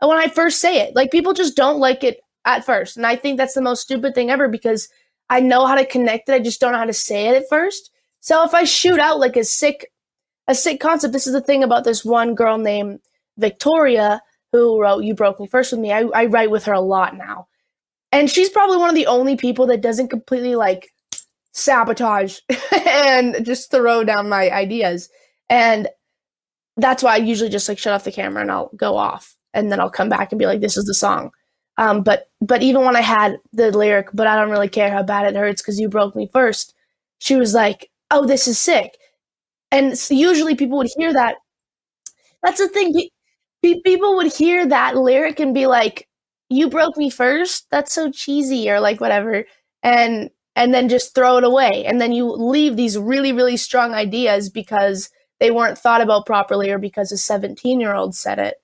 And 0.00 0.08
when 0.08 0.16
I 0.16 0.28
first 0.28 0.60
say 0.60 0.80
it, 0.80 0.96
like 0.96 1.10
people 1.10 1.34
just 1.34 1.56
don't 1.56 1.78
like 1.78 2.02
it 2.02 2.20
at 2.46 2.64
first. 2.64 2.96
And 2.96 3.06
I 3.06 3.16
think 3.16 3.36
that's 3.36 3.54
the 3.54 3.60
most 3.60 3.82
stupid 3.82 4.14
thing 4.14 4.30
ever 4.30 4.48
because 4.48 4.88
I 5.28 5.40
know 5.40 5.66
how 5.66 5.74
to 5.74 5.84
connect 5.84 6.30
it, 6.30 6.34
I 6.34 6.40
just 6.40 6.58
don't 6.58 6.72
know 6.72 6.78
how 6.78 6.86
to 6.86 6.94
say 6.94 7.28
it 7.28 7.36
at 7.36 7.48
first. 7.50 7.90
So 8.20 8.44
if 8.44 8.54
I 8.54 8.64
shoot 8.64 8.98
out 8.98 9.20
like 9.20 9.36
a 9.36 9.44
sick 9.44 9.92
a 10.48 10.54
sick 10.54 10.80
concept, 10.80 11.12
this 11.12 11.26
is 11.26 11.34
the 11.34 11.42
thing 11.42 11.62
about 11.62 11.84
this 11.84 12.02
one 12.02 12.34
girl 12.34 12.56
named 12.56 13.00
Victoria 13.36 14.22
who 14.52 14.80
wrote 14.80 15.04
You 15.04 15.14
Broke 15.14 15.40
Me 15.40 15.46
First 15.46 15.72
with 15.72 15.80
me. 15.80 15.92
I, 15.92 16.00
I 16.14 16.26
write 16.26 16.50
with 16.50 16.64
her 16.64 16.72
a 16.72 16.80
lot 16.80 17.16
now. 17.16 17.48
And 18.12 18.30
she's 18.30 18.50
probably 18.50 18.76
one 18.78 18.88
of 18.88 18.94
the 18.96 19.06
only 19.06 19.36
people 19.36 19.66
that 19.68 19.82
doesn't 19.82 20.08
completely 20.08 20.56
like 20.56 20.92
sabotage 21.52 22.38
and 22.86 23.44
just 23.44 23.70
throw 23.70 24.04
down 24.04 24.28
my 24.28 24.50
ideas. 24.50 25.08
And 25.48 25.88
that's 26.76 27.02
why 27.02 27.14
I 27.14 27.18
usually 27.18 27.50
just 27.50 27.68
like 27.68 27.78
shut 27.78 27.92
off 27.92 28.04
the 28.04 28.12
camera 28.12 28.42
and 28.42 28.50
I'll 28.50 28.70
go 28.76 28.96
off 28.96 29.36
and 29.54 29.70
then 29.70 29.80
I'll 29.80 29.90
come 29.90 30.08
back 30.08 30.32
and 30.32 30.38
be 30.38 30.46
like, 30.46 30.60
this 30.60 30.76
is 30.76 30.84
the 30.84 30.94
song. 30.94 31.30
Um, 31.76 32.02
but 32.02 32.28
but 32.40 32.62
even 32.62 32.84
when 32.84 32.96
I 32.96 33.00
had 33.00 33.38
the 33.52 33.70
lyric, 33.70 34.08
but 34.12 34.26
I 34.26 34.36
don't 34.36 34.50
really 34.50 34.68
care 34.68 34.90
how 34.90 35.02
bad 35.02 35.26
it 35.26 35.38
hurts 35.38 35.62
because 35.62 35.80
you 35.80 35.88
broke 35.88 36.14
me 36.16 36.28
first, 36.32 36.74
she 37.18 37.36
was 37.36 37.54
like, 37.54 37.90
oh, 38.10 38.26
this 38.26 38.46
is 38.48 38.58
sick. 38.58 38.96
And 39.72 39.94
usually 40.10 40.56
people 40.56 40.78
would 40.78 40.90
hear 40.96 41.12
that. 41.12 41.36
That's 42.42 42.58
the 42.58 42.68
thing. 42.68 43.08
People 43.62 44.16
would 44.16 44.32
hear 44.32 44.66
that 44.66 44.96
lyric 44.96 45.40
and 45.40 45.54
be 45.54 45.66
like, 45.66 46.08
you 46.48 46.68
broke 46.68 46.96
me 46.96 47.10
first. 47.10 47.66
That's 47.70 47.92
so 47.92 48.10
cheesy 48.10 48.70
or 48.70 48.80
like 48.80 49.00
whatever. 49.00 49.44
And, 49.82 50.30
and 50.56 50.74
then 50.74 50.88
just 50.88 51.14
throw 51.14 51.38
it 51.38 51.44
away. 51.44 51.84
And 51.86 52.00
then 52.00 52.12
you 52.12 52.30
leave 52.30 52.76
these 52.76 52.98
really, 52.98 53.32
really 53.32 53.56
strong 53.56 53.94
ideas 53.94 54.50
because 54.50 55.10
they 55.38 55.50
weren't 55.50 55.78
thought 55.78 56.00
about 56.00 56.26
properly 56.26 56.70
or 56.70 56.78
because 56.78 57.12
a 57.12 57.16
17 57.16 57.80
year 57.80 57.94
old 57.94 58.14
said 58.14 58.38
it. 58.38 58.56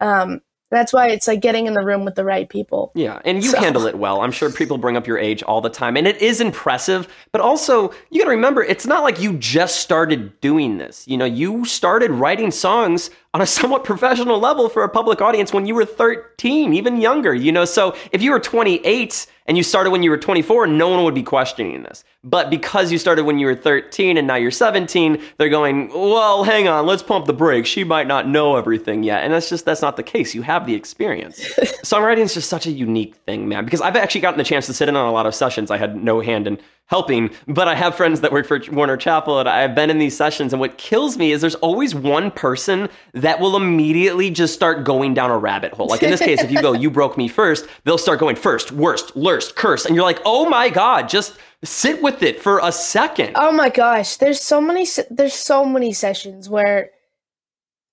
Um, 0.00 0.40
that's 0.74 0.92
why 0.92 1.08
it's 1.08 1.26
like 1.26 1.40
getting 1.40 1.66
in 1.66 1.74
the 1.74 1.84
room 1.84 2.04
with 2.04 2.14
the 2.14 2.24
right 2.24 2.48
people. 2.48 2.92
Yeah, 2.94 3.20
and 3.24 3.42
you 3.42 3.50
so. 3.50 3.60
handle 3.60 3.86
it 3.86 3.96
well. 3.96 4.20
I'm 4.20 4.32
sure 4.32 4.50
people 4.50 4.78
bring 4.78 4.96
up 4.96 5.06
your 5.06 5.18
age 5.18 5.42
all 5.42 5.60
the 5.60 5.70
time, 5.70 5.96
and 5.96 6.06
it 6.06 6.20
is 6.20 6.40
impressive. 6.40 7.08
But 7.32 7.40
also, 7.40 7.92
you 8.10 8.20
got 8.20 8.24
to 8.24 8.30
remember, 8.30 8.62
it's 8.62 8.86
not 8.86 9.02
like 9.02 9.20
you 9.20 9.34
just 9.38 9.80
started 9.80 10.40
doing 10.40 10.78
this. 10.78 11.06
You 11.06 11.16
know, 11.16 11.24
you 11.24 11.64
started 11.64 12.10
writing 12.10 12.50
songs 12.50 13.10
on 13.32 13.40
a 13.40 13.46
somewhat 13.54 13.84
professional 13.84 14.38
level 14.38 14.68
for 14.68 14.82
a 14.82 14.88
public 14.88 15.20
audience 15.20 15.52
when 15.52 15.66
you 15.66 15.74
were 15.74 15.84
13, 15.84 16.74
even 16.74 17.00
younger, 17.00 17.34
you 17.34 17.52
know. 17.52 17.64
So 17.64 17.94
if 18.12 18.22
you 18.22 18.30
were 18.30 18.40
28 18.40 19.26
and 19.46 19.56
you 19.56 19.62
started 19.62 19.90
when 19.90 20.02
you 20.02 20.10
were 20.10 20.16
24, 20.16 20.66
no 20.66 20.88
one 20.88 21.04
would 21.04 21.14
be 21.14 21.22
questioning 21.22 21.82
this. 21.82 22.02
But 22.22 22.48
because 22.48 22.90
you 22.90 22.96
started 22.96 23.24
when 23.24 23.38
you 23.38 23.46
were 23.46 23.54
13 23.54 24.16
and 24.16 24.26
now 24.26 24.36
you're 24.36 24.50
17, 24.50 25.20
they're 25.36 25.50
going, 25.50 25.88
well, 25.88 26.44
hang 26.44 26.66
on, 26.66 26.86
let's 26.86 27.02
pump 27.02 27.26
the 27.26 27.34
brakes. 27.34 27.68
She 27.68 27.84
might 27.84 28.06
not 28.06 28.26
know 28.26 28.56
everything 28.56 29.02
yet. 29.02 29.22
And 29.22 29.32
that's 29.32 29.50
just, 29.50 29.66
that's 29.66 29.82
not 29.82 29.96
the 29.96 30.02
case. 30.02 30.34
You 30.34 30.42
have 30.42 30.66
the 30.66 30.74
experience. 30.74 31.40
Songwriting 31.84 32.20
is 32.20 32.34
just 32.34 32.48
such 32.48 32.66
a 32.66 32.70
unique 32.70 33.16
thing, 33.16 33.46
man, 33.46 33.66
because 33.66 33.82
I've 33.82 33.96
actually 33.96 34.22
gotten 34.22 34.38
the 34.38 34.44
chance 34.44 34.64
to 34.66 34.72
sit 34.72 34.88
in 34.88 34.96
on 34.96 35.06
a 35.06 35.12
lot 35.12 35.26
of 35.26 35.34
sessions. 35.34 35.70
I 35.70 35.76
had 35.76 36.02
no 36.02 36.20
hand 36.20 36.46
in 36.46 36.58
helping, 36.86 37.30
but 37.46 37.66
I 37.66 37.74
have 37.74 37.94
friends 37.94 38.20
that 38.20 38.30
work 38.30 38.46
for 38.46 38.60
Warner 38.70 38.96
Chappell, 38.96 39.40
and 39.40 39.48
I've 39.48 39.74
been 39.74 39.90
in 39.90 39.98
these 39.98 40.16
sessions. 40.16 40.52
And 40.52 40.60
what 40.60 40.76
kills 40.76 41.16
me 41.16 41.32
is 41.32 41.40
there's 41.40 41.54
always 41.56 41.94
one 41.94 42.30
person 42.30 42.88
that 43.14 43.40
will 43.40 43.56
immediately 43.56 44.30
just 44.30 44.54
start 44.54 44.84
going 44.84 45.14
down 45.14 45.30
a 45.30 45.38
rabbit 45.38 45.72
hole. 45.72 45.86
Like 45.86 46.02
in 46.02 46.10
this 46.10 46.20
case, 46.20 46.42
if 46.42 46.50
you 46.50 46.60
go, 46.60 46.72
you 46.72 46.90
broke 46.90 47.16
me 47.16 47.28
first, 47.28 47.66
they'll 47.84 47.98
start 47.98 48.20
going 48.20 48.36
first, 48.36 48.70
worst, 48.72 49.16
worst, 49.16 49.56
curse. 49.56 49.86
And 49.86 49.94
you're 49.94 50.04
like, 50.04 50.20
oh 50.24 50.48
my 50.48 50.68
God, 50.68 51.08
just 51.08 51.38
sit 51.62 52.02
with 52.02 52.22
it 52.22 52.40
for 52.40 52.60
a 52.62 52.70
second. 52.70 53.32
Oh 53.36 53.52
my 53.52 53.70
gosh. 53.70 54.16
There's 54.16 54.40
so 54.40 54.60
many, 54.60 54.86
there's 55.10 55.34
so 55.34 55.64
many 55.64 55.92
sessions 55.92 56.50
where 56.50 56.90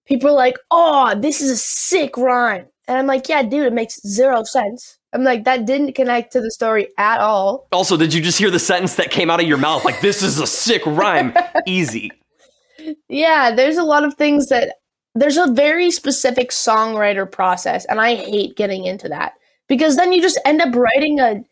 people 0.06 0.30
are 0.30 0.34
like, 0.34 0.58
oh, 0.69 1.15
this 1.17 1.39
is 1.41 1.51
a 1.51 1.58
sick 1.58 2.17
rhyme. 2.17 2.67
And 2.88 2.97
I'm 2.97 3.08
like, 3.08 3.30
yeah, 3.30 3.43
dude, 3.43 3.67
it 3.67 3.73
makes 3.73 4.06
zero 4.06 4.43
sense. 4.43 4.97
I'm 5.13 5.24
like, 5.24 5.43
that 5.43 5.65
didn't 5.65 5.93
connect 5.93 6.32
to 6.34 6.41
the 6.41 6.52
story 6.52 6.88
at 6.97 7.19
all. 7.19 7.67
Also, 7.71 7.97
did 7.97 8.13
you 8.13 8.21
just 8.21 8.38
hear 8.38 8.50
the 8.50 8.60
sentence 8.60 8.95
that 8.95 9.12
came 9.12 9.30
out 9.30 9.41
of 9.41 9.47
your 9.47 9.58
mouth? 9.58 9.84
Like, 9.84 10.00
this 10.02 10.24
is 10.24 10.39
a 10.39 10.47
sick 10.47 10.82
rhyme. 10.86 11.34
Easy. 11.65 12.12
Yeah, 13.10 13.54
there's 13.54 13.78
a 13.78 13.84
lot 13.84 14.06
of 14.06 14.15
things 14.15 14.47
that 14.50 14.76
there's 15.13 15.38
a 15.38 15.52
very 15.52 15.91
specific 15.91 16.52
songwriter 16.52 17.30
process, 17.30 17.86
and 17.86 18.00
I 18.00 18.15
hate 18.15 18.56
getting 18.56 18.86
into 18.86 19.10
that 19.10 19.34
because 19.67 19.97
then 19.97 20.13
you 20.13 20.21
just 20.21 20.39
end 20.45 20.62
up 20.62 20.74
writing 20.76 21.19
a 21.19 21.43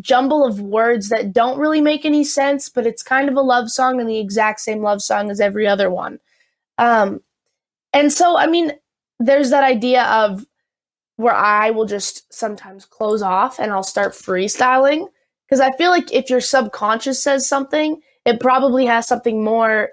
jumble 0.00 0.44
of 0.44 0.60
words 0.60 1.08
that 1.08 1.32
don't 1.32 1.58
really 1.58 1.80
make 1.80 2.04
any 2.04 2.22
sense, 2.22 2.68
but 2.68 2.86
it's 2.86 3.02
kind 3.02 3.28
of 3.28 3.36
a 3.36 3.40
love 3.40 3.70
song 3.70 4.00
and 4.00 4.08
the 4.08 4.18
exact 4.18 4.60
same 4.60 4.82
love 4.82 5.02
song 5.02 5.30
as 5.30 5.40
every 5.40 5.66
other 5.66 5.90
one. 5.90 6.18
Um, 6.76 7.20
and 7.92 8.12
so, 8.12 8.38
I 8.38 8.46
mean, 8.46 8.72
there's 9.18 9.50
that 9.50 9.64
idea 9.64 10.04
of 10.04 10.46
where 11.18 11.34
I 11.34 11.70
will 11.70 11.84
just 11.84 12.32
sometimes 12.32 12.84
close 12.84 13.22
off 13.22 13.58
and 13.58 13.72
I'll 13.72 13.82
start 13.82 14.12
freestyling. 14.12 15.08
Because 15.44 15.60
I 15.60 15.72
feel 15.72 15.90
like 15.90 16.12
if 16.12 16.30
your 16.30 16.40
subconscious 16.40 17.20
says 17.20 17.48
something, 17.48 18.00
it 18.24 18.38
probably 18.38 18.86
has 18.86 19.08
something 19.08 19.42
more 19.42 19.90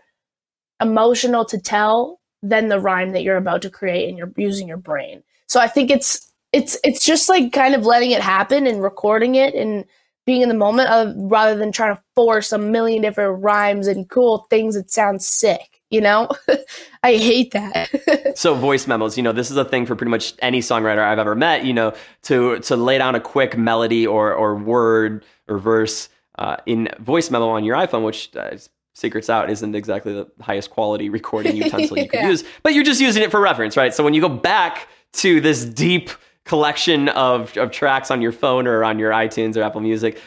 emotional 0.79 1.43
to 1.45 1.57
tell 1.57 2.19
than 2.43 2.67
the 2.67 2.79
rhyme 2.79 3.11
that 3.13 3.23
you're 3.23 3.37
about 3.37 3.63
to 3.63 3.71
create 3.71 4.07
and 4.07 4.19
you're 4.19 4.31
using 4.37 4.67
your 4.67 4.77
brain. 4.77 5.23
So 5.47 5.59
I 5.59 5.67
think 5.67 5.89
it's 5.89 6.31
it's 6.53 6.77
it's 6.83 7.03
just 7.03 7.27
like 7.27 7.51
kind 7.51 7.73
of 7.73 7.87
letting 7.87 8.11
it 8.11 8.21
happen 8.21 8.67
and 8.67 8.83
recording 8.83 9.33
it 9.33 9.55
and 9.55 9.83
being 10.27 10.43
in 10.43 10.49
the 10.49 10.55
moment 10.55 10.89
of 10.89 11.15
rather 11.17 11.57
than 11.57 11.71
trying 11.71 11.95
to 11.95 12.03
force 12.13 12.51
a 12.51 12.59
million 12.59 13.01
different 13.01 13.41
rhymes 13.43 13.87
and 13.87 14.09
cool 14.09 14.45
things 14.51 14.75
that 14.75 14.91
sound 14.91 15.23
sick 15.23 15.74
you 15.89 16.01
know 16.01 16.27
i 17.03 17.15
hate 17.15 17.51
that 17.51 18.37
so 18.37 18.53
voice 18.53 18.87
memos 18.87 19.17
you 19.17 19.23
know 19.23 19.31
this 19.31 19.51
is 19.51 19.57
a 19.57 19.65
thing 19.65 19.85
for 19.85 19.95
pretty 19.95 20.09
much 20.09 20.33
any 20.39 20.59
songwriter 20.59 20.99
i've 20.99 21.19
ever 21.19 21.35
met 21.35 21.65
you 21.65 21.73
know 21.73 21.93
to 22.23 22.59
to 22.59 22.75
lay 22.75 22.97
down 22.97 23.15
a 23.15 23.19
quick 23.19 23.57
melody 23.57 24.05
or 24.05 24.33
or 24.33 24.55
word 24.55 25.23
or 25.47 25.57
verse 25.57 26.09
uh, 26.37 26.57
in 26.65 26.89
voice 26.99 27.29
memo 27.31 27.47
on 27.47 27.63
your 27.63 27.75
iphone 27.77 28.03
which 28.03 28.35
uh, 28.35 28.51
secrets 28.93 29.29
out 29.29 29.49
isn't 29.49 29.75
exactly 29.75 30.13
the 30.13 30.29
highest 30.41 30.69
quality 30.69 31.09
recording 31.09 31.55
utensil 31.55 31.97
you 31.97 32.09
could 32.09 32.19
yeah. 32.19 32.29
use 32.29 32.43
but 32.63 32.73
you're 32.73 32.83
just 32.83 33.01
using 33.01 33.23
it 33.23 33.31
for 33.31 33.39
reference 33.39 33.77
right 33.77 33.93
so 33.93 34.03
when 34.03 34.13
you 34.13 34.21
go 34.21 34.29
back 34.29 34.87
to 35.13 35.39
this 35.39 35.63
deep 35.63 36.09
collection 36.43 37.09
of, 37.09 37.57
of 37.57 37.71
tracks 37.71 38.11
on 38.11 38.21
your 38.21 38.31
phone 38.31 38.67
or 38.67 38.83
on 38.83 38.99
your 38.99 39.11
itunes 39.11 39.55
or 39.57 39.63
apple 39.63 39.81
music 39.81 40.19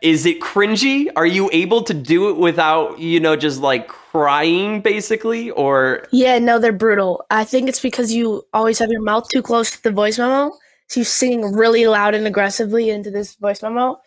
is 0.00 0.24
it 0.24 0.40
cringy? 0.40 1.08
Are 1.14 1.26
you 1.26 1.50
able 1.52 1.82
to 1.82 1.92
do 1.92 2.30
it 2.30 2.38
without, 2.38 2.98
you 2.98 3.20
know, 3.20 3.36
just 3.36 3.60
like 3.60 3.90
crying 4.14 4.80
basically 4.80 5.50
or 5.50 6.06
Yeah, 6.12 6.38
no, 6.38 6.58
they're 6.58 6.72
brutal. 6.72 7.24
I 7.30 7.44
think 7.44 7.68
it's 7.68 7.80
because 7.80 8.12
you 8.12 8.44
always 8.52 8.78
have 8.78 8.90
your 8.90 9.02
mouth 9.02 9.28
too 9.28 9.42
close 9.42 9.72
to 9.72 9.82
the 9.82 9.90
voice 9.90 10.18
memo. 10.18 10.52
So 10.88 11.00
you're 11.00 11.04
singing 11.04 11.54
really 11.54 11.86
loud 11.86 12.14
and 12.14 12.26
aggressively 12.26 12.90
into 12.90 13.10
this 13.10 13.34
voice 13.36 13.62
memo 13.62 13.98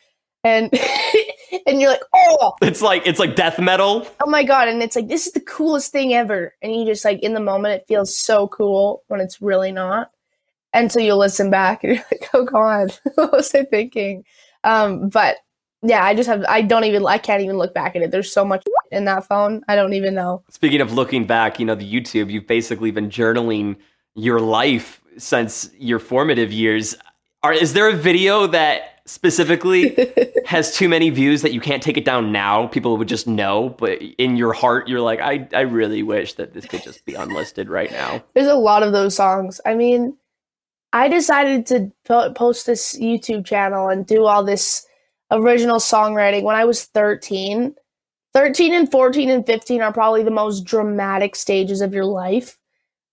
and 0.44 0.72
and 1.68 1.82
you're 1.82 1.90
like, 1.90 2.04
"Oh, 2.14 2.54
it's 2.62 2.82
like 2.82 3.06
it's 3.06 3.20
like 3.20 3.36
death 3.36 3.60
metal." 3.60 4.08
Oh 4.24 4.30
my 4.30 4.44
god, 4.44 4.68
and 4.68 4.82
it's 4.82 4.96
like 4.96 5.08
this 5.08 5.28
is 5.28 5.34
the 5.34 5.42
coolest 5.42 5.92
thing 5.92 6.14
ever. 6.14 6.54
And 6.62 6.74
you 6.74 6.86
just 6.86 7.04
like 7.04 7.20
in 7.22 7.34
the 7.34 7.40
moment 7.40 7.82
it 7.82 7.88
feels 7.88 8.18
so 8.18 8.48
cool 8.48 9.04
when 9.08 9.20
it's 9.20 9.42
really 9.42 9.72
not 9.72 10.12
and 10.74 10.92
so 10.92 11.00
you'll 11.00 11.18
listen 11.18 11.50
back 11.50 11.84
and 11.84 11.94
you're 11.96 12.06
like, 12.12 12.30
oh 12.34 12.46
god, 12.46 12.98
what 13.16 13.32
was 13.32 13.54
I 13.54 13.64
thinking? 13.64 14.24
Um, 14.64 15.10
but 15.10 15.38
yeah, 15.82 16.04
I 16.04 16.14
just 16.16 16.30
have 16.30 16.46
I 16.48 16.62
don't 16.62 16.84
even 16.84 17.06
I 17.06 17.18
can't 17.18 17.42
even 17.42 17.58
look 17.58 17.74
back 17.74 17.96
at 17.96 18.02
it. 18.02 18.12
There's 18.12 18.32
so 18.32 18.46
much 18.46 18.64
in 18.92 19.06
that 19.06 19.26
phone. 19.28 19.64
I 19.68 19.76
don't 19.76 19.94
even 19.94 20.14
know. 20.14 20.44
Speaking 20.50 20.82
of 20.82 20.94
looking 20.94 21.26
back, 21.26 21.60
you 21.60 21.66
know, 21.66 21.76
the 21.76 21.92
YouTube, 21.92 22.32
you've 22.32 22.48
basically 22.48 22.92
been 22.92 23.10
journaling 23.10 23.78
your 24.16 24.40
life 24.40 25.02
since 25.18 25.70
your 25.78 26.00
formative 26.00 26.52
years. 26.52 26.96
Are 27.44 27.54
is 27.54 27.74
there 27.74 27.90
a 27.90 27.94
video 27.94 28.48
that 28.48 29.02
specifically 29.06 30.14
has 30.46 30.76
too 30.76 30.90
many 30.90 31.10
views 31.10 31.42
that 31.44 31.54
you 31.54 31.62
can't 31.62 31.84
take 31.84 31.98
it 31.98 32.06
down 32.06 32.32
now? 32.32 32.68
People 32.68 32.98
would 32.98 33.08
just 33.08 33.28
know, 33.28 33.70
but 33.70 34.02
in 34.18 34.36
your 34.36 34.54
heart 34.54 34.88
you're 34.88 35.02
like, 35.02 35.20
I 35.20 35.48
I 35.54 35.62
really 35.62 36.04
wish 36.04 36.34
that 36.34 36.54
this 36.54 36.66
could 36.66 36.84
just 36.84 37.06
be 37.06 37.14
unlisted 37.14 37.70
right 37.70 37.92
now. 37.92 38.24
There's 38.34 38.48
a 38.48 38.56
lot 38.56 38.84
of 38.84 38.92
those 38.92 39.16
songs. 39.16 39.62
I 39.66 39.76
mean, 39.76 40.18
I 40.94 41.10
decided 41.10 41.66
to 41.68 41.92
po- 42.06 42.32
post 42.34 42.66
this 42.66 42.98
YouTube 43.00 43.46
channel 43.46 43.88
and 43.90 44.06
do 44.06 44.26
all 44.26 44.44
this 44.44 44.86
original 45.32 45.78
songwriting 45.78 46.44
when 46.44 46.56
I 46.56 46.66
was 46.66 46.86
13. 46.86 47.76
13 48.38 48.72
and 48.72 48.92
14 48.92 49.32
and 49.32 49.44
15 49.48 49.82
are 49.82 49.92
probably 49.92 50.22
the 50.22 50.30
most 50.30 50.64
dramatic 50.64 51.36
stages 51.36 51.82
of 51.82 51.92
your 51.92 52.06
life. 52.06 52.56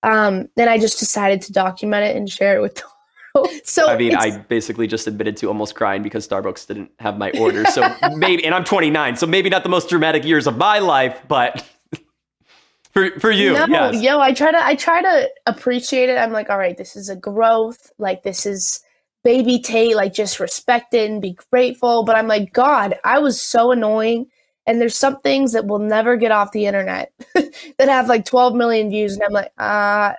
Um, 0.03 0.51
then 0.57 0.69
I 0.69 0.77
just 0.77 0.99
decided 0.99 1.41
to 1.43 1.53
document 1.53 2.05
it 2.05 2.15
and 2.15 2.29
share 2.29 2.59
it 2.59 2.61
with 2.61 2.75
the 2.75 2.83
world. 2.83 2.91
So 3.65 3.89
I 3.89 3.97
mean, 3.97 4.15
I 4.15 4.37
basically 4.37 4.87
just 4.87 5.07
admitted 5.07 5.37
to 5.39 5.49
almost 5.49 5.75
crying 5.75 6.03
because 6.03 6.29
Starbucks 6.29 6.67
didn't 6.67 6.91
have 6.99 7.17
my 7.17 7.31
order. 7.33 7.65
So 7.71 7.83
maybe, 8.15 8.45
and 8.45 8.55
I'm 8.55 8.65
29, 8.65 9.17
so 9.17 9.27
maybe 9.27 9.49
not 9.49 9.63
the 9.63 9.71
most 9.71 9.89
dramatic 9.89 10.27
years 10.27 10.47
of 10.47 10.59
my 10.59 10.79
life, 10.79 11.21
but 11.27 11.67
for 12.93 13.19
for 13.19 13.31
you, 13.31 13.55
no, 13.55 13.67
yes. 13.67 14.03
yo, 14.03 14.21
I 14.21 14.35
try 14.35 14.53
to 14.53 14.65
I 14.65 14.75
try 14.75 15.01
to 15.01 15.31
appreciate 15.47 16.11
it. 16.11 16.19
I'm 16.19 16.33
like, 16.33 16.51
all 16.51 16.59
right, 16.59 16.77
this 16.77 16.97
is 16.97 17.09
a 17.09 17.17
growth. 17.17 17.91
Like 17.99 18.25
this 18.25 18.45
is 18.45 18.85
baby 19.25 19.59
Tate. 19.59 19.97
Like 19.97 20.13
just 20.13 20.39
respect 20.39 20.93
it 20.93 21.11
and 21.11 21.23
be 21.23 21.37
grateful. 21.51 22.05
But 22.05 22.15
I'm 22.15 22.29
like, 22.29 22.53
God, 22.53 22.99
I 23.05 23.19
was 23.19 23.43
so 23.43 23.73
annoying. 23.73 24.27
And 24.67 24.81
there's 24.81 24.97
some 24.97 25.21
things 25.21 25.53
that 25.53 25.67
will 25.67 25.79
never 25.79 26.17
get 26.17 26.33
off 26.33 26.53
the 26.53 26.67
internet 26.67 27.13
that 27.35 27.89
have 27.89 28.09
like 28.09 28.25
12 28.25 28.55
million 28.55 28.91
views, 28.91 29.15
and 29.15 29.23
I'm 29.23 29.33
like, 29.33 29.53
uh, 29.59 30.15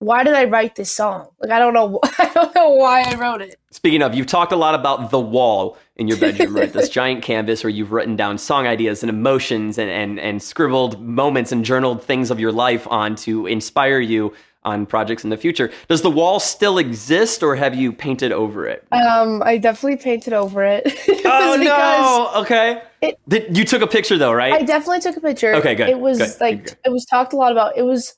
why 0.00 0.22
did 0.22 0.34
I 0.34 0.44
write 0.44 0.76
this 0.76 0.94
song? 0.94 1.28
Like 1.40 1.50
I 1.50 1.58
don't 1.58 1.74
know, 1.74 2.00
I 2.18 2.30
don't 2.34 2.54
know 2.54 2.70
why 2.70 3.02
I 3.02 3.14
wrote 3.16 3.42
it. 3.42 3.56
Speaking 3.70 4.02
of, 4.02 4.14
you've 4.14 4.26
talked 4.26 4.52
a 4.52 4.56
lot 4.56 4.74
about 4.74 5.10
the 5.10 5.20
wall 5.20 5.76
in 5.98 6.06
your 6.08 6.16
bedroom, 6.16 6.54
right? 6.56 6.72
This 6.72 6.88
giant 6.88 7.22
canvas 7.22 7.64
where 7.64 7.70
you've 7.70 7.92
written 7.92 8.16
down 8.16 8.38
song 8.38 8.66
ideas 8.66 9.02
and 9.02 9.10
emotions 9.10 9.78
and, 9.78 9.90
and, 9.90 10.18
and 10.20 10.42
scribbled 10.42 11.00
moments 11.00 11.50
and 11.52 11.64
journaled 11.64 12.02
things 12.02 12.30
of 12.30 12.38
your 12.38 12.52
life 12.52 12.86
on 12.88 13.16
to 13.16 13.46
inspire 13.46 13.98
you 13.98 14.32
on 14.64 14.86
projects 14.86 15.24
in 15.24 15.30
the 15.30 15.36
future. 15.36 15.70
Does 15.88 16.02
the 16.02 16.10
wall 16.10 16.40
still 16.40 16.78
exist 16.78 17.42
or 17.42 17.56
have 17.56 17.74
you 17.74 17.92
painted 17.92 18.32
over 18.32 18.66
it? 18.66 18.84
Um, 18.92 19.42
I 19.44 19.56
definitely 19.58 19.96
painted 19.96 20.32
over 20.32 20.62
it. 20.64 20.86
Oh 21.30 21.56
no! 21.56 22.40
Okay. 22.42 22.82
it- 23.02 23.18
Did, 23.28 23.56
you 23.56 23.64
took 23.64 23.82
a 23.82 23.86
picture 23.86 24.16
though, 24.18 24.32
right? 24.32 24.52
I 24.52 24.62
definitely 24.62 25.00
took 25.00 25.16
a 25.16 25.20
picture. 25.20 25.54
Okay, 25.54 25.74
good, 25.74 25.88
It 25.88 26.00
was 26.00 26.18
good, 26.18 26.40
like 26.40 26.64
good. 26.64 26.76
it 26.86 26.90
was 26.90 27.04
talked 27.04 27.32
a 27.32 27.36
lot 27.36 27.52
about. 27.52 27.76
It 27.76 27.82
was 27.82 28.16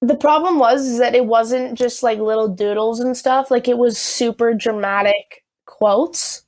the 0.00 0.14
problem 0.16 0.58
was 0.58 0.86
is 0.86 0.98
that 0.98 1.14
it 1.14 1.26
wasn't 1.26 1.76
just 1.76 2.02
like 2.02 2.18
little 2.18 2.48
doodles 2.48 3.00
and 3.00 3.16
stuff. 3.16 3.50
Like 3.50 3.68
it 3.68 3.78
was 3.78 3.98
super 3.98 4.54
dramatic 4.54 5.44
quotes. 5.66 6.41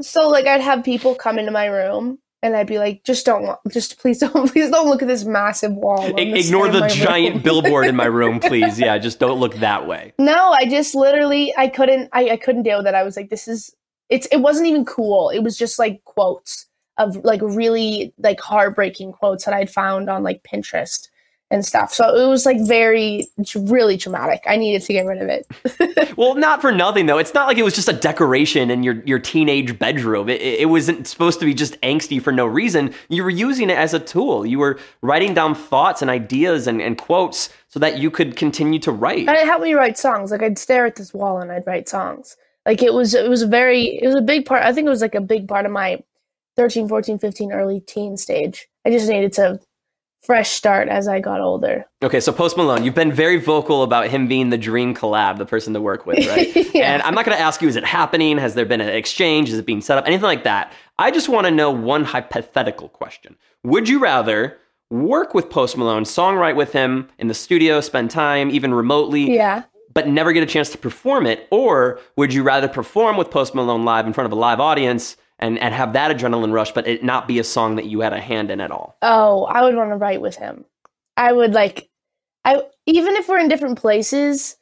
So 0.00 0.28
like 0.28 0.46
I'd 0.46 0.60
have 0.60 0.84
people 0.84 1.14
come 1.14 1.38
into 1.38 1.50
my 1.52 1.66
room 1.66 2.18
and 2.42 2.56
I'd 2.56 2.66
be 2.66 2.78
like, 2.78 3.04
just 3.04 3.26
don't, 3.26 3.58
just 3.70 3.98
please 3.98 4.18
don't, 4.18 4.50
please 4.52 4.70
don't 4.70 4.88
look 4.88 5.02
at 5.02 5.08
this 5.08 5.24
massive 5.24 5.72
wall. 5.72 6.18
I- 6.18 6.22
Ignore 6.22 6.70
the 6.70 6.86
giant 6.88 7.42
billboard 7.44 7.86
in 7.86 7.96
my 7.96 8.06
room, 8.06 8.40
please. 8.40 8.78
Yeah, 8.80 8.96
just 8.98 9.18
don't 9.18 9.38
look 9.38 9.56
that 9.56 9.86
way. 9.86 10.14
No, 10.18 10.52
I 10.52 10.64
just 10.66 10.94
literally 10.94 11.54
I 11.56 11.68
couldn't 11.68 12.08
I, 12.12 12.30
I 12.30 12.36
couldn't 12.36 12.62
deal 12.62 12.78
with 12.78 12.86
it. 12.86 12.94
I 12.94 13.02
was 13.02 13.16
like, 13.16 13.28
this 13.30 13.46
is 13.46 13.74
it's 14.08 14.26
it 14.32 14.38
wasn't 14.38 14.68
even 14.68 14.84
cool. 14.84 15.28
It 15.30 15.40
was 15.40 15.56
just 15.56 15.78
like 15.78 16.02
quotes 16.04 16.66
of 16.98 17.16
like 17.24 17.40
really 17.42 18.12
like 18.18 18.40
heartbreaking 18.40 19.12
quotes 19.12 19.44
that 19.44 19.54
I'd 19.54 19.70
found 19.70 20.08
on 20.08 20.22
like 20.22 20.42
Pinterest 20.42 21.08
and 21.50 21.66
stuff. 21.66 21.92
So 21.92 22.14
it 22.14 22.28
was 22.28 22.46
like 22.46 22.58
very 22.66 23.26
really 23.54 23.96
traumatic. 23.96 24.44
I 24.46 24.56
needed 24.56 24.82
to 24.82 24.92
get 24.92 25.06
rid 25.06 25.20
of 25.20 25.28
it. 25.28 25.46
Well, 26.16 26.34
not 26.34 26.60
for 26.60 26.70
nothing 26.70 27.06
though. 27.06 27.16
It's 27.16 27.32
not 27.32 27.46
like 27.46 27.56
it 27.56 27.62
was 27.62 27.74
just 27.74 27.88
a 27.88 27.94
decoration 27.94 28.70
in 28.70 28.82
your, 28.82 29.02
your 29.06 29.18
teenage 29.18 29.78
bedroom. 29.78 30.28
It, 30.28 30.42
it 30.42 30.68
wasn't 30.68 31.06
supposed 31.06 31.40
to 31.40 31.46
be 31.46 31.54
just 31.54 31.80
angsty 31.80 32.20
for 32.20 32.30
no 32.30 32.44
reason. 32.44 32.92
You 33.08 33.24
were 33.24 33.30
using 33.30 33.70
it 33.70 33.78
as 33.78 33.94
a 33.94 33.98
tool. 33.98 34.44
You 34.44 34.58
were 34.58 34.78
writing 35.00 35.32
down 35.32 35.54
thoughts 35.54 36.02
and 36.02 36.10
ideas 36.10 36.66
and, 36.66 36.82
and 36.82 36.98
quotes 36.98 37.48
so 37.68 37.80
that 37.80 37.98
you 37.98 38.10
could 38.10 38.36
continue 38.36 38.78
to 38.80 38.92
write. 38.92 39.28
And 39.28 39.36
it 39.36 39.46
helped 39.46 39.64
me 39.64 39.72
write 39.72 39.96
songs. 39.96 40.30
Like 40.30 40.42
I'd 40.42 40.58
stare 40.58 40.84
at 40.84 40.96
this 40.96 41.14
wall 41.14 41.38
and 41.38 41.50
I'd 41.50 41.66
write 41.66 41.88
songs. 41.88 42.36
Like 42.66 42.82
it 42.82 42.92
was 42.92 43.14
it 43.14 43.30
was 43.30 43.42
a 43.42 43.46
very 43.46 43.98
it 44.02 44.06
was 44.06 44.16
a 44.16 44.20
big 44.20 44.44
part. 44.44 44.62
I 44.62 44.74
think 44.74 44.86
it 44.86 44.90
was 44.90 45.02
like 45.02 45.14
a 45.14 45.22
big 45.22 45.48
part 45.48 45.64
of 45.64 45.72
my 45.72 46.02
13, 46.56 46.88
14, 46.88 47.18
15 47.18 47.52
early 47.52 47.80
teen 47.80 48.18
stage. 48.18 48.68
I 48.84 48.90
just 48.90 49.08
needed 49.08 49.32
to 49.34 49.60
fresh 50.22 50.50
start 50.50 50.88
as 50.88 51.08
I 51.08 51.20
got 51.20 51.40
older. 51.40 51.86
Okay, 52.02 52.20
so 52.20 52.32
Post 52.32 52.56
Malone, 52.56 52.84
you've 52.84 52.94
been 52.94 53.12
very 53.12 53.38
vocal 53.38 53.82
about 53.82 54.08
him 54.08 54.28
being 54.28 54.50
the 54.50 54.58
dream 54.58 54.94
collab, 54.94 55.38
the 55.38 55.46
person 55.46 55.72
to 55.74 55.80
work 55.80 56.06
with, 56.06 56.26
right? 56.28 56.54
Yeah. 56.74 56.94
And 56.94 57.02
I'm 57.02 57.14
not 57.14 57.24
going 57.26 57.36
to 57.36 57.42
ask 57.42 57.60
you, 57.60 57.68
is 57.68 57.76
it 57.76 57.84
happening? 57.84 58.38
Has 58.38 58.54
there 58.54 58.64
been 58.64 58.80
an 58.80 58.88
exchange? 58.88 59.50
Is 59.50 59.58
it 59.58 59.66
being 59.66 59.80
set 59.80 59.98
up? 59.98 60.06
Anything 60.06 60.22
like 60.24 60.44
that. 60.44 60.72
I 60.98 61.10
just 61.10 61.28
want 61.28 61.46
to 61.46 61.50
know 61.50 61.70
one 61.70 62.04
hypothetical 62.04 62.88
question. 62.88 63.36
Would 63.64 63.88
you 63.88 63.98
rather 63.98 64.56
work 64.88 65.34
with 65.34 65.50
Post 65.50 65.76
Malone, 65.76 66.04
songwrite 66.04 66.56
with 66.56 66.72
him 66.72 67.08
in 67.18 67.26
the 67.28 67.34
studio, 67.34 67.80
spend 67.80 68.10
time, 68.10 68.50
even 68.50 68.72
remotely, 68.72 69.34
Yeah. 69.34 69.64
but 69.92 70.06
never 70.08 70.32
get 70.32 70.42
a 70.42 70.46
chance 70.46 70.70
to 70.70 70.78
perform 70.78 71.26
it? 71.26 71.46
Or 71.50 71.98
would 72.16 72.32
you 72.32 72.42
rather 72.42 72.68
perform 72.68 73.16
with 73.16 73.30
Post 73.30 73.54
Malone 73.54 73.84
live 73.84 74.06
in 74.06 74.12
front 74.12 74.26
of 74.26 74.32
a 74.32 74.36
live 74.40 74.60
audience 74.60 75.16
and, 75.40 75.58
and 75.58 75.74
have 75.74 75.92
that 75.94 76.16
adrenaline 76.16 76.52
rush, 76.52 76.72
but 76.72 76.86
it 76.86 77.02
not 77.02 77.26
be 77.26 77.38
a 77.38 77.44
song 77.44 77.76
that 77.76 77.86
you 77.86 78.00
had 78.00 78.12
a 78.12 78.20
hand 78.20 78.50
in 78.50 78.60
at 78.60 78.70
all? 78.70 78.96
Oh, 79.02 79.44
I 79.44 79.62
would 79.62 79.74
want 79.74 79.90
to 79.90 79.96
write 79.96 80.20
with 80.20 80.36
him. 80.36 80.64
I 81.16 81.32
would 81.32 81.52
like 81.52 81.90
I 82.44 82.62
even 82.86 83.14
if 83.16 83.28
we're 83.28 83.38
in 83.38 83.48
different 83.48 83.78
places, 83.78 84.56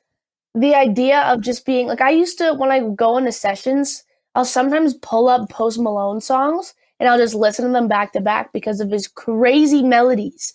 the 0.55 0.75
idea 0.75 1.21
of 1.23 1.41
just 1.41 1.67
being 1.67 1.87
like 1.87 2.01
I 2.01 2.11
used 2.11 2.39
to 2.39 2.55
when 2.55 2.73
I 2.73 2.81
go 2.81 3.17
into 3.17 3.33
sessions, 3.33 4.05
I'll 4.35 4.45
sometimes 4.45 4.95
pull 4.95 5.29
up 5.29 5.51
Post 5.51 5.79
Malone 5.79 6.21
songs 6.21 6.75
and 6.99 7.09
I'll 7.09 7.19
just 7.19 7.35
listen 7.35 7.67
to 7.67 7.71
them 7.71 7.89
back 7.89 8.13
to 8.13 8.21
back 8.21 8.53
because 8.53 8.81
of 8.81 8.91
his 8.91 9.07
crazy 9.07 9.83
melodies. 9.83 10.53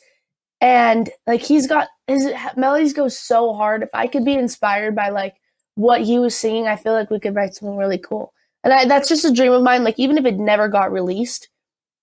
And 0.59 1.09
like 1.27 1.41
he's 1.41 1.67
got 1.67 1.87
his 2.07 2.31
melodies 2.55 2.93
go 2.93 3.07
so 3.07 3.53
hard. 3.53 3.83
If 3.83 3.89
I 3.93 4.07
could 4.07 4.25
be 4.25 4.33
inspired 4.33 4.95
by 4.95 5.09
like 5.09 5.35
what 5.75 6.01
he 6.01 6.19
was 6.19 6.35
singing, 6.35 6.67
I 6.67 6.75
feel 6.75 6.93
like 6.93 7.09
we 7.09 7.19
could 7.19 7.35
write 7.35 7.55
something 7.55 7.77
really 7.77 7.97
cool. 7.97 8.33
And 8.63 8.73
I, 8.73 8.85
that's 8.85 9.09
just 9.09 9.25
a 9.25 9.31
dream 9.33 9.51
of 9.51 9.63
mine. 9.63 9.83
Like 9.83 9.99
even 9.99 10.17
if 10.17 10.25
it 10.25 10.37
never 10.37 10.67
got 10.67 10.91
released, 10.91 11.49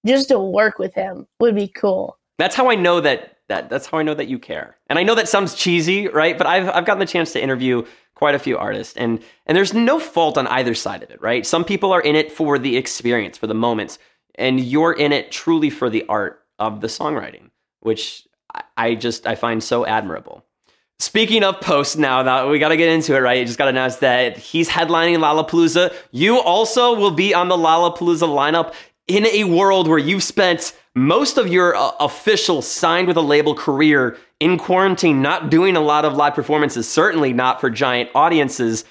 just 0.06 0.28
to 0.28 0.38
work 0.38 0.78
with 0.78 0.94
him 0.94 1.26
would 1.40 1.54
be 1.54 1.68
cool. 1.68 2.18
That's 2.38 2.54
how 2.54 2.70
I 2.70 2.74
know 2.74 3.00
that 3.00 3.36
that 3.48 3.68
that's 3.68 3.86
how 3.86 3.98
I 3.98 4.02
know 4.02 4.14
that 4.14 4.28
you 4.28 4.38
care. 4.38 4.76
And 4.88 4.98
I 4.98 5.02
know 5.02 5.14
that 5.14 5.28
sounds 5.28 5.54
cheesy, 5.54 6.08
right? 6.08 6.36
But 6.38 6.46
I've 6.46 6.68
I've 6.68 6.84
gotten 6.86 7.00
the 7.00 7.06
chance 7.06 7.32
to 7.32 7.42
interview 7.42 7.84
quite 8.14 8.34
a 8.34 8.38
few 8.38 8.58
artists 8.58 8.96
and 8.96 9.22
and 9.46 9.56
there's 9.56 9.74
no 9.74 9.98
fault 9.98 10.36
on 10.38 10.46
either 10.46 10.74
side 10.74 11.02
of 11.02 11.10
it, 11.10 11.20
right? 11.22 11.44
Some 11.46 11.64
people 11.64 11.92
are 11.92 12.00
in 12.00 12.16
it 12.16 12.30
for 12.32 12.58
the 12.58 12.76
experience, 12.76 13.36
for 13.38 13.46
the 13.46 13.54
moments, 13.54 13.98
and 14.36 14.60
you're 14.60 14.92
in 14.92 15.12
it 15.12 15.30
truly 15.32 15.70
for 15.70 15.90
the 15.90 16.04
art 16.08 16.42
of 16.58 16.80
the 16.80 16.86
songwriting, 16.86 17.50
which 17.80 18.26
I- 18.54 18.62
I 18.76 18.94
just 18.94 19.26
I 19.26 19.34
find 19.34 19.62
so 19.62 19.84
admirable. 19.86 20.44
Speaking 21.00 21.42
of 21.44 21.62
posts 21.62 21.96
now, 21.96 22.20
now 22.20 22.50
we 22.50 22.58
got 22.58 22.68
to 22.68 22.76
get 22.76 22.90
into 22.90 23.16
it, 23.16 23.20
right? 23.20 23.38
You 23.38 23.46
just 23.46 23.56
got 23.56 23.64
to 23.64 23.70
announce 23.70 23.96
that 23.96 24.36
he's 24.36 24.68
headlining 24.68 25.16
Lollapalooza. 25.16 25.94
You 26.10 26.38
also 26.38 26.94
will 26.94 27.10
be 27.10 27.32
on 27.32 27.48
the 27.48 27.56
Lollapalooza 27.56 28.28
lineup 28.28 28.74
in 29.08 29.24
a 29.26 29.44
world 29.44 29.88
where 29.88 29.98
you've 29.98 30.22
spent 30.22 30.76
most 30.94 31.38
of 31.38 31.48
your 31.48 31.74
uh, 31.74 31.92
official 32.00 32.60
signed 32.60 33.08
with 33.08 33.16
a 33.16 33.22
label 33.22 33.54
career 33.54 34.18
in 34.40 34.58
quarantine, 34.58 35.22
not 35.22 35.48
doing 35.48 35.74
a 35.74 35.80
lot 35.80 36.04
of 36.04 36.16
live 36.16 36.34
performances, 36.34 36.86
certainly 36.86 37.32
not 37.32 37.62
for 37.62 37.70
giant 37.70 38.10
audiences. 38.14 38.84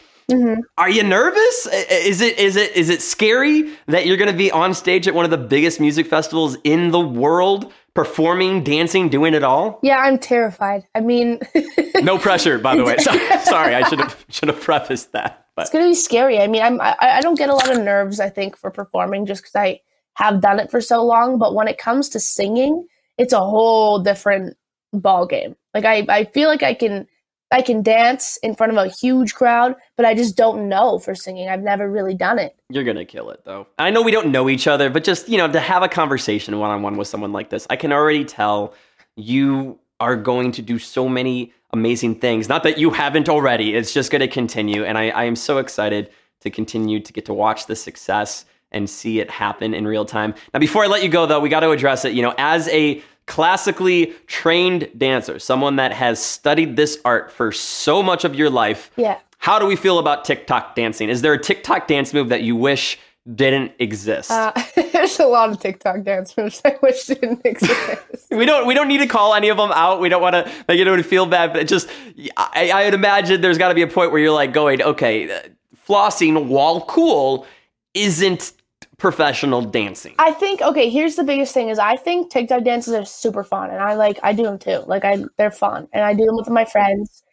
Are 0.78 0.90
you 0.90 1.04
nervous? 1.04 1.68
Is 1.92 2.22
it 2.22 2.38
is 2.38 2.56
it 2.56 2.76
is 2.76 2.90
it 2.90 3.02
scary 3.02 3.74
that 3.88 4.06
you're 4.06 4.18
going 4.18 4.32
to 4.32 4.38
be 4.38 4.52
on 4.52 4.74
stage 4.74 5.08
at 5.08 5.16
one 5.16 5.26
of 5.26 5.32
the 5.32 5.38
biggest 5.38 5.80
music 5.80 6.06
festivals 6.06 6.56
in 6.64 6.92
the 6.92 7.00
world, 7.00 7.72
performing, 7.94 8.64
dancing, 8.64 9.10
doing 9.10 9.34
it 9.34 9.44
all? 9.44 9.80
Yeah, 9.84 9.98
I'm 9.98 10.18
terrified. 10.18 10.86
I 10.96 11.02
mean, 11.02 11.40
No 12.02 12.18
pressure, 12.18 12.58
by 12.60 12.76
the 12.76 12.84
way. 12.84 12.98
Sorry, 13.00 13.20
sorry 13.40 13.76
I 13.76 13.88
should 13.88 14.00
have 14.00 14.26
should 14.30 14.48
have 14.50 14.62
prefaced 14.62 15.12
that. 15.12 15.46
But 15.56 15.64
It's 15.64 15.72
gonna 15.72 15.86
be 15.86 15.94
scary. 15.96 16.40
I 16.40 16.48
mean, 16.48 16.62
I'm 16.62 16.80
I, 16.80 16.96
I 17.02 17.22
don't 17.22 17.38
get 17.38 17.50
a 17.50 17.54
lot 17.54 17.70
of 17.70 17.84
nerves. 17.84 18.20
I 18.20 18.30
think 18.30 18.58
for 18.58 18.72
performing 18.72 19.26
just 19.26 19.42
because 19.42 19.56
I 19.56 19.80
have 20.14 20.42
done 20.42 20.60
it 20.60 20.72
for 20.72 20.82
so 20.82 21.04
long. 21.04 21.38
But 21.38 21.54
when 21.56 21.68
it 21.68 21.78
comes 21.78 22.10
to 22.10 22.20
singing, 22.20 22.88
it's 23.18 23.34
a 23.34 23.40
whole 23.40 24.00
different 24.00 24.56
ball 24.94 25.26
game. 25.26 25.56
Like 25.74 25.86
I 25.86 26.06
I 26.10 26.26
feel 26.26 26.48
like 26.48 26.64
I 26.64 26.74
can 26.74 27.08
I 27.52 27.62
can 27.62 27.82
dance 27.82 28.38
in 28.44 28.56
front 28.56 28.72
of 28.72 28.78
a 28.78 28.88
huge 28.88 29.34
crowd, 29.34 29.76
but 29.96 30.06
I 30.06 30.14
just 30.14 30.38
don't 30.38 30.70
know 30.70 31.00
for 31.00 31.16
singing. 31.16 31.50
I've 31.50 31.62
never 31.62 31.90
really 31.90 32.14
done 32.14 32.38
it. 32.38 32.56
you're 32.70 32.84
gonna 32.84 33.06
kill 33.06 33.32
it, 33.32 33.44
though. 33.44 33.68
I 33.80 33.90
know 33.90 34.02
we 34.02 34.12
don't 34.12 34.32
know 34.32 34.50
each 34.50 34.68
other, 34.68 34.90
but 34.90 35.04
just 35.04 35.28
you 35.28 35.38
know, 35.38 35.52
to 35.52 35.60
have 35.60 35.82
a 35.82 35.88
conversation 35.88 36.58
one 36.60 36.70
on 36.70 36.82
one 36.82 36.98
with 36.98 37.08
someone 37.08 37.32
like 37.32 37.50
this, 37.50 37.66
I 37.70 37.76
can 37.76 37.92
already 37.92 38.24
tell 38.24 38.74
you 39.16 39.80
are 40.00 40.16
going 40.16 40.52
to 40.54 40.62
do 40.62 40.80
so 40.80 41.10
many 41.10 41.54
amazing 41.74 42.16
things. 42.16 42.50
Not 42.50 42.64
that 42.64 42.78
you 42.78 42.92
haven't 42.92 43.30
already, 43.30 43.76
it's 43.76 43.94
just 43.94 44.12
going 44.12 44.22
to 44.22 44.28
continue. 44.28 44.84
And 44.84 44.98
I, 44.98 45.10
I 45.10 45.24
am 45.26 45.36
so 45.36 45.58
excited 45.58 46.10
to 46.42 46.50
continue 46.50 47.00
to 47.00 47.14
get 47.14 47.26
to 47.26 47.34
watch 47.34 47.66
the 47.66 47.76
success 47.76 48.46
and 48.72 48.90
see 48.90 49.20
it 49.20 49.30
happen 49.30 49.74
in 49.74 49.86
real 49.86 50.06
time. 50.06 50.34
Now, 50.54 50.60
before 50.60 50.84
I 50.84 50.88
let 50.88 51.04
you 51.04 51.10
go, 51.10 51.26
though, 51.26 51.40
we 51.40 51.50
got 51.50 51.62
to 51.62 51.72
address 51.72 52.06
it. 52.06 52.14
You 52.14 52.22
know, 52.22 52.34
as 52.38 52.68
a 52.70 53.02
classically 53.30 54.08
trained 54.28 54.90
dancer, 54.98 55.38
someone 55.40 55.76
that 55.78 55.94
has 55.94 56.22
studied 56.22 56.76
this 56.76 56.98
art 57.06 57.32
for 57.32 57.52
so 57.52 58.02
much 58.04 58.26
of 58.26 58.34
your 58.36 58.50
life, 58.50 58.92
Yeah. 58.98 59.20
how 59.38 59.60
do 59.60 59.66
we 59.68 59.76
feel 59.76 60.00
about 60.00 60.26
TikTok 60.26 60.76
dancing? 60.76 61.10
Is 61.10 61.22
there 61.22 61.32
a 61.34 61.38
TikTok 61.42 61.88
dance 61.88 62.12
move 62.14 62.30
that 62.30 62.42
you 62.42 62.56
wish 62.56 62.98
didn't 63.36 63.72
exist? 63.78 64.32
Uh, 64.32 64.52
there's 64.94 65.20
a 65.20 65.28
lot 65.28 65.50
of 65.52 65.60
TikTok 65.60 66.02
dance 66.04 66.36
moves 66.36 66.60
I 66.66 66.76
wish 66.82 67.06
didn't 67.06 67.42
exist. 67.46 68.02
we 68.32 68.46
don't 68.46 68.66
we 68.66 68.74
don't 68.74 68.88
need 68.88 68.98
to 68.98 69.08
call 69.08 69.36
any 69.36 69.50
of 69.50 69.58
them 69.58 69.72
out. 69.74 70.02
We 70.02 70.10
don't 70.10 70.22
want 70.24 70.34
to 70.34 70.52
make 70.68 70.80
anyone 70.82 71.04
feel 71.04 71.28
bad, 71.28 71.54
but 71.54 71.62
it 71.62 71.68
just 71.68 71.88
I, 72.36 72.72
I 72.74 72.86
would 72.86 72.96
imagine 72.96 73.42
there's 73.42 73.60
got 73.60 73.70
to 73.70 73.76
be 73.76 73.84
a 73.84 73.88
point 73.88 74.12
where 74.12 74.20
you're 74.20 74.32
like 74.32 74.54
going, 74.54 74.82
okay, 74.82 75.32
uh, 75.32 75.40
flossing 75.88 76.48
while 76.48 76.82
cool 76.82 77.46
isn't 77.94 78.54
professional 79.00 79.62
dancing. 79.62 80.14
I 80.20 80.32
think 80.32 80.62
okay. 80.62 80.90
Here's 80.90 81.16
the 81.16 81.24
biggest 81.24 81.54
thing: 81.54 81.70
is 81.70 81.80
I 81.80 81.96
think 81.96 82.32
TikTok 82.32 82.64
dances 82.64 82.94
are 82.94 83.06
super 83.06 83.44
fun, 83.44 83.72
and 83.72 83.80
I 83.80 83.96
like 83.96 84.20
I 84.22 84.34
do 84.34 84.44
them 84.44 84.60
too. 84.60 84.84
Like 84.86 85.06
I, 85.06 85.24
they're 85.38 85.52
fun, 85.52 85.88
and 85.94 86.04
I 86.04 86.14
do 86.14 86.26
them 86.26 86.36
with 86.36 86.50
my 86.50 86.66
friends, 86.66 87.24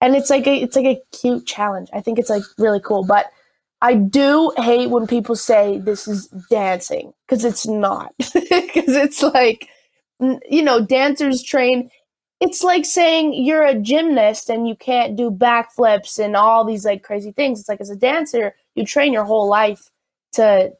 and 0.00 0.16
it's 0.16 0.30
like 0.30 0.46
a 0.46 0.62
it's 0.62 0.76
like 0.76 0.86
a 0.86 1.00
cute 1.16 1.46
challenge. 1.46 1.88
I 1.92 2.00
think 2.00 2.18
it's 2.18 2.30
like 2.30 2.42
really 2.58 2.80
cool, 2.80 3.04
but 3.04 3.26
I 3.82 3.94
do 3.94 4.52
hate 4.56 4.90
when 4.90 5.06
people 5.06 5.36
say 5.36 5.78
this 5.78 6.08
is 6.08 6.26
dancing 6.50 7.12
because 7.26 7.44
it's 7.44 7.66
not. 7.66 8.12
Because 8.50 8.94
it's 8.94 9.22
like 9.22 9.68
you 10.20 10.62
know, 10.62 10.84
dancers 10.84 11.42
train. 11.42 11.90
It's 12.40 12.62
like 12.62 12.84
saying 12.84 13.34
you're 13.34 13.64
a 13.64 13.74
gymnast 13.74 14.50
and 14.50 14.68
you 14.68 14.74
can't 14.76 15.16
do 15.16 15.30
backflips 15.30 16.18
and 16.18 16.36
all 16.36 16.64
these 16.64 16.84
like 16.84 17.02
crazy 17.02 17.32
things. 17.32 17.60
It's 17.60 17.68
like 17.68 17.80
as 17.80 17.90
a 17.90 17.96
dancer, 17.96 18.54
you 18.74 18.84
train 18.84 19.12
your 19.12 19.24
whole 19.24 19.48
life 19.48 19.90
to 20.32 20.72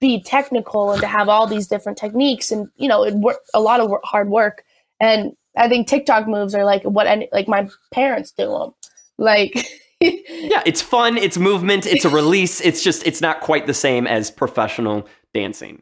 be 0.00 0.22
technical 0.22 0.92
and 0.92 1.00
to 1.00 1.06
have 1.06 1.28
all 1.28 1.46
these 1.46 1.66
different 1.66 1.96
techniques 1.98 2.50
and 2.50 2.68
you 2.76 2.88
know 2.88 3.04
it 3.04 3.14
work 3.14 3.38
a 3.54 3.60
lot 3.60 3.80
of 3.80 3.88
wor- 3.88 4.00
hard 4.04 4.28
work 4.28 4.64
and 5.00 5.32
i 5.56 5.68
think 5.68 5.86
tiktok 5.88 6.26
moves 6.28 6.54
are 6.54 6.64
like 6.64 6.82
what 6.82 7.06
any 7.06 7.28
like 7.32 7.48
my 7.48 7.68
parents 7.92 8.32
do 8.32 8.46
them 8.48 8.70
like 9.18 9.66
Yeah, 10.00 10.62
it's 10.66 10.82
fun, 10.82 11.16
it's 11.16 11.38
movement, 11.38 11.86
it's 11.86 12.04
a 12.04 12.10
release. 12.10 12.60
It's 12.60 12.82
just 12.84 13.06
it's 13.06 13.22
not 13.22 13.40
quite 13.40 13.66
the 13.66 13.72
same 13.72 14.06
as 14.06 14.30
professional 14.30 15.08
dancing. 15.32 15.80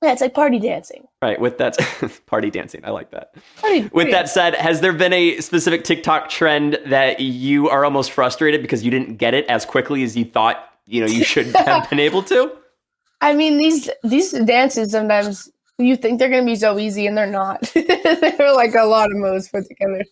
yeah 0.00 0.12
it's 0.12 0.20
like 0.20 0.32
party 0.32 0.60
dancing 0.60 1.06
Right, 1.20 1.40
with 1.40 1.58
that 1.58 1.76
party 2.26 2.50
dancing. 2.50 2.82
I 2.84 2.90
like 2.90 3.10
that. 3.10 3.34
Party- 3.60 3.88
With 3.92 4.12
that 4.12 4.28
said, 4.28 4.54
has 4.54 4.80
there 4.80 4.92
been 4.92 5.12
a 5.12 5.40
specific 5.40 5.82
TikTok 5.82 6.28
trend 6.28 6.78
that 6.86 7.18
you 7.18 7.68
are 7.68 7.84
almost 7.84 8.12
frustrated 8.12 8.62
because 8.62 8.84
you 8.84 8.92
didn't 8.92 9.16
get 9.16 9.34
it 9.34 9.44
as 9.46 9.64
quickly 9.64 10.04
as 10.04 10.16
you 10.16 10.24
thought, 10.26 10.62
you 10.86 11.00
know, 11.00 11.06
you 11.08 11.24
should 11.24 11.46
have 11.56 11.88
been 11.90 11.98
able 11.98 12.22
to? 12.24 12.52
I 13.24 13.32
mean, 13.32 13.56
these 13.56 13.88
these 14.02 14.32
dances 14.32 14.92
sometimes 14.92 15.50
you 15.78 15.96
think 15.96 16.18
they're 16.18 16.28
gonna 16.28 16.44
be 16.44 16.56
so 16.56 16.78
easy 16.78 17.06
and 17.06 17.16
they're 17.16 17.26
not. 17.26 17.62
they're 17.74 18.54
like 18.54 18.74
a 18.74 18.84
lot 18.84 19.10
of 19.10 19.16
moves 19.16 19.48
put 19.48 19.66
together. 19.66 20.04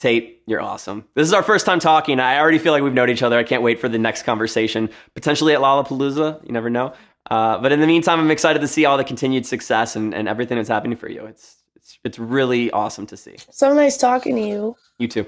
Tate, 0.00 0.42
you're 0.46 0.60
awesome. 0.60 1.04
This 1.14 1.28
is 1.28 1.32
our 1.32 1.44
first 1.44 1.66
time 1.66 1.78
talking. 1.78 2.18
I 2.18 2.40
already 2.40 2.58
feel 2.58 2.72
like 2.72 2.82
we've 2.82 2.92
known 2.92 3.10
each 3.10 3.22
other. 3.22 3.38
I 3.38 3.44
can't 3.44 3.62
wait 3.62 3.78
for 3.78 3.88
the 3.88 3.98
next 3.98 4.24
conversation, 4.24 4.90
potentially 5.14 5.54
at 5.54 5.60
Lollapalooza. 5.60 6.44
You 6.44 6.52
never 6.52 6.68
know. 6.68 6.94
Uh, 7.30 7.58
but 7.58 7.70
in 7.70 7.80
the 7.80 7.86
meantime, 7.86 8.18
I'm 8.18 8.30
excited 8.32 8.60
to 8.60 8.68
see 8.68 8.86
all 8.86 8.96
the 8.96 9.04
continued 9.04 9.46
success 9.46 9.94
and, 9.94 10.12
and 10.12 10.26
everything 10.26 10.56
that's 10.56 10.70
happening 10.70 10.96
for 10.96 11.08
you. 11.08 11.26
It's, 11.26 11.62
it's 11.76 11.98
it's 12.02 12.18
really 12.18 12.72
awesome 12.72 13.06
to 13.06 13.16
see. 13.16 13.36
So 13.50 13.72
nice 13.72 13.96
talking 13.96 14.34
to 14.34 14.42
you. 14.42 14.76
You 14.98 15.06
too. 15.06 15.26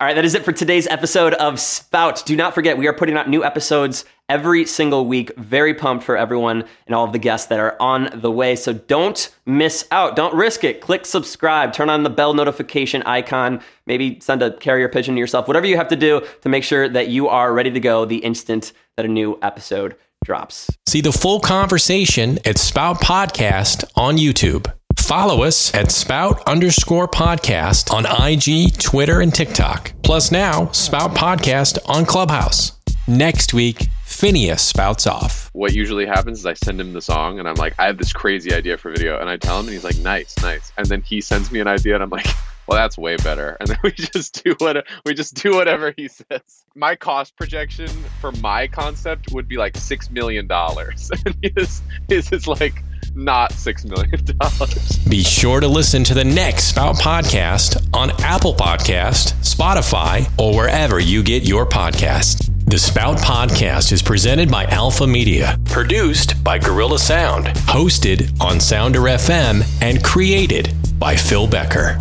All 0.00 0.06
right, 0.06 0.14
that 0.14 0.24
is 0.24 0.34
it 0.34 0.46
for 0.46 0.52
today's 0.52 0.86
episode 0.86 1.34
of 1.34 1.60
Spout. 1.60 2.24
Do 2.24 2.34
not 2.34 2.54
forget, 2.54 2.78
we 2.78 2.86
are 2.86 2.92
putting 2.94 3.18
out 3.18 3.28
new 3.28 3.44
episodes 3.44 4.06
every 4.30 4.64
single 4.64 5.04
week. 5.04 5.36
Very 5.36 5.74
pumped 5.74 6.04
for 6.04 6.16
everyone 6.16 6.64
and 6.86 6.94
all 6.94 7.04
of 7.04 7.12
the 7.12 7.18
guests 7.18 7.48
that 7.48 7.60
are 7.60 7.76
on 7.78 8.08
the 8.14 8.30
way. 8.30 8.56
So 8.56 8.72
don't 8.72 9.28
miss 9.44 9.86
out. 9.90 10.16
Don't 10.16 10.34
risk 10.34 10.64
it. 10.64 10.80
Click 10.80 11.04
subscribe, 11.04 11.74
turn 11.74 11.90
on 11.90 12.02
the 12.02 12.08
bell 12.08 12.32
notification 12.32 13.02
icon, 13.02 13.60
maybe 13.84 14.18
send 14.20 14.42
a 14.42 14.56
carrier 14.56 14.88
pigeon 14.88 15.16
to 15.16 15.18
yourself, 15.18 15.46
whatever 15.46 15.66
you 15.66 15.76
have 15.76 15.88
to 15.88 15.96
do 15.96 16.26
to 16.40 16.48
make 16.48 16.64
sure 16.64 16.88
that 16.88 17.08
you 17.08 17.28
are 17.28 17.52
ready 17.52 17.70
to 17.70 17.80
go 17.80 18.06
the 18.06 18.24
instant 18.24 18.72
that 18.96 19.04
a 19.04 19.08
new 19.08 19.38
episode 19.42 19.96
drops. 20.24 20.70
See 20.88 21.02
the 21.02 21.12
full 21.12 21.40
conversation 21.40 22.38
at 22.46 22.56
Spout 22.56 23.02
Podcast 23.02 23.84
on 23.96 24.16
YouTube. 24.16 24.72
Follow 25.00 25.42
us 25.42 25.74
at 25.74 25.90
Spout 25.90 26.40
underscore 26.46 27.08
podcast 27.08 27.92
on 27.92 28.06
IG, 28.06 28.78
Twitter, 28.78 29.20
and 29.20 29.34
TikTok. 29.34 29.92
Plus 30.04 30.30
now, 30.30 30.70
Spout 30.70 31.16
Podcast 31.16 31.78
on 31.86 32.06
Clubhouse. 32.06 32.78
Next 33.08 33.52
week, 33.52 33.88
Finneas 34.06 34.60
spouts 34.60 35.08
off. 35.08 35.50
what 35.52 35.72
usually 35.72 36.06
happens 36.06 36.40
is 36.40 36.46
I 36.46 36.54
send 36.54 36.80
him 36.80 36.92
the 36.92 37.00
song 37.00 37.40
and 37.40 37.48
I'm 37.48 37.56
like, 37.56 37.74
I 37.78 37.86
have 37.86 37.98
this 37.98 38.12
crazy 38.12 38.52
idea 38.52 38.76
for 38.78 38.90
video, 38.92 39.18
and 39.18 39.28
I 39.28 39.36
tell 39.36 39.58
him, 39.58 39.66
and 39.66 39.72
he's 39.72 39.82
like, 39.82 39.98
nice, 39.98 40.36
nice, 40.42 40.72
and 40.76 40.86
then 40.86 41.02
he 41.02 41.20
sends 41.20 41.50
me 41.50 41.58
an 41.58 41.66
idea, 41.66 41.94
and 41.94 42.02
I'm 42.04 42.10
like, 42.10 42.26
well, 42.70 42.78
that's 42.78 42.96
way 42.96 43.16
better, 43.16 43.56
and 43.58 43.68
then 43.68 43.78
we 43.84 43.90
just 43.90 44.44
do 44.44 44.54
what 44.58 44.86
we 45.04 45.12
just 45.12 45.34
do 45.34 45.54
whatever 45.54 45.92
he 45.96 46.06
says. 46.06 46.64
My 46.76 46.94
cost 46.94 47.36
projection 47.36 47.88
for 48.20 48.30
my 48.32 48.68
concept 48.68 49.32
would 49.32 49.48
be 49.48 49.56
like 49.56 49.76
six 49.76 50.08
million 50.08 50.46
dollars, 50.46 51.10
and 51.26 51.36
his 51.42 51.82
his 52.08 52.30
is 52.30 52.46
like 52.46 52.82
not 53.16 53.52
six 53.52 53.84
million 53.84 54.24
dollars. 54.38 54.98
Be 55.08 55.24
sure 55.24 55.58
to 55.58 55.66
listen 55.66 56.04
to 56.04 56.14
the 56.14 56.22
next 56.22 56.68
Spout 56.68 56.94
Podcast 56.94 57.88
on 57.92 58.12
Apple 58.22 58.54
Podcast, 58.54 59.32
Spotify, 59.42 60.30
or 60.38 60.54
wherever 60.54 61.00
you 61.00 61.24
get 61.24 61.42
your 61.42 61.66
podcast. 61.66 62.46
The 62.66 62.78
Spout 62.78 63.16
Podcast 63.16 63.90
is 63.90 64.00
presented 64.00 64.48
by 64.48 64.64
Alpha 64.66 65.08
Media, 65.08 65.58
produced 65.64 66.44
by 66.44 66.58
Gorilla 66.58 67.00
Sound, 67.00 67.46
hosted 67.46 68.40
on 68.40 68.60
Sounder 68.60 69.00
FM, 69.00 69.64
and 69.82 70.04
created 70.04 70.72
by 71.00 71.16
Phil 71.16 71.48
Becker. 71.48 71.98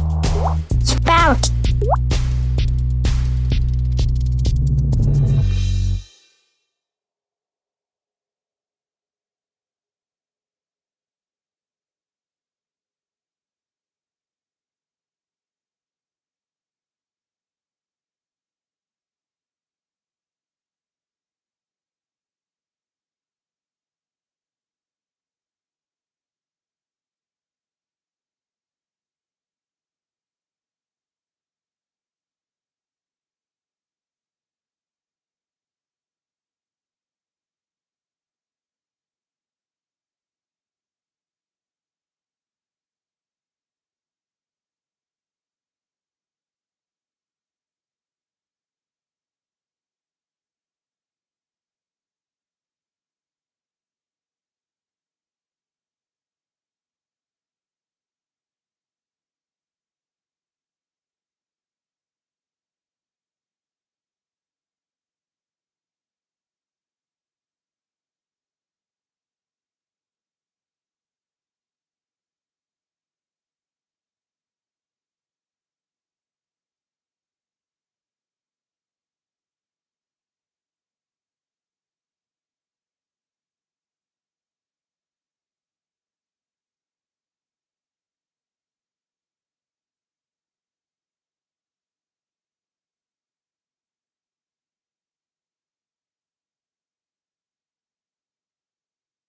Spout. 0.89 1.58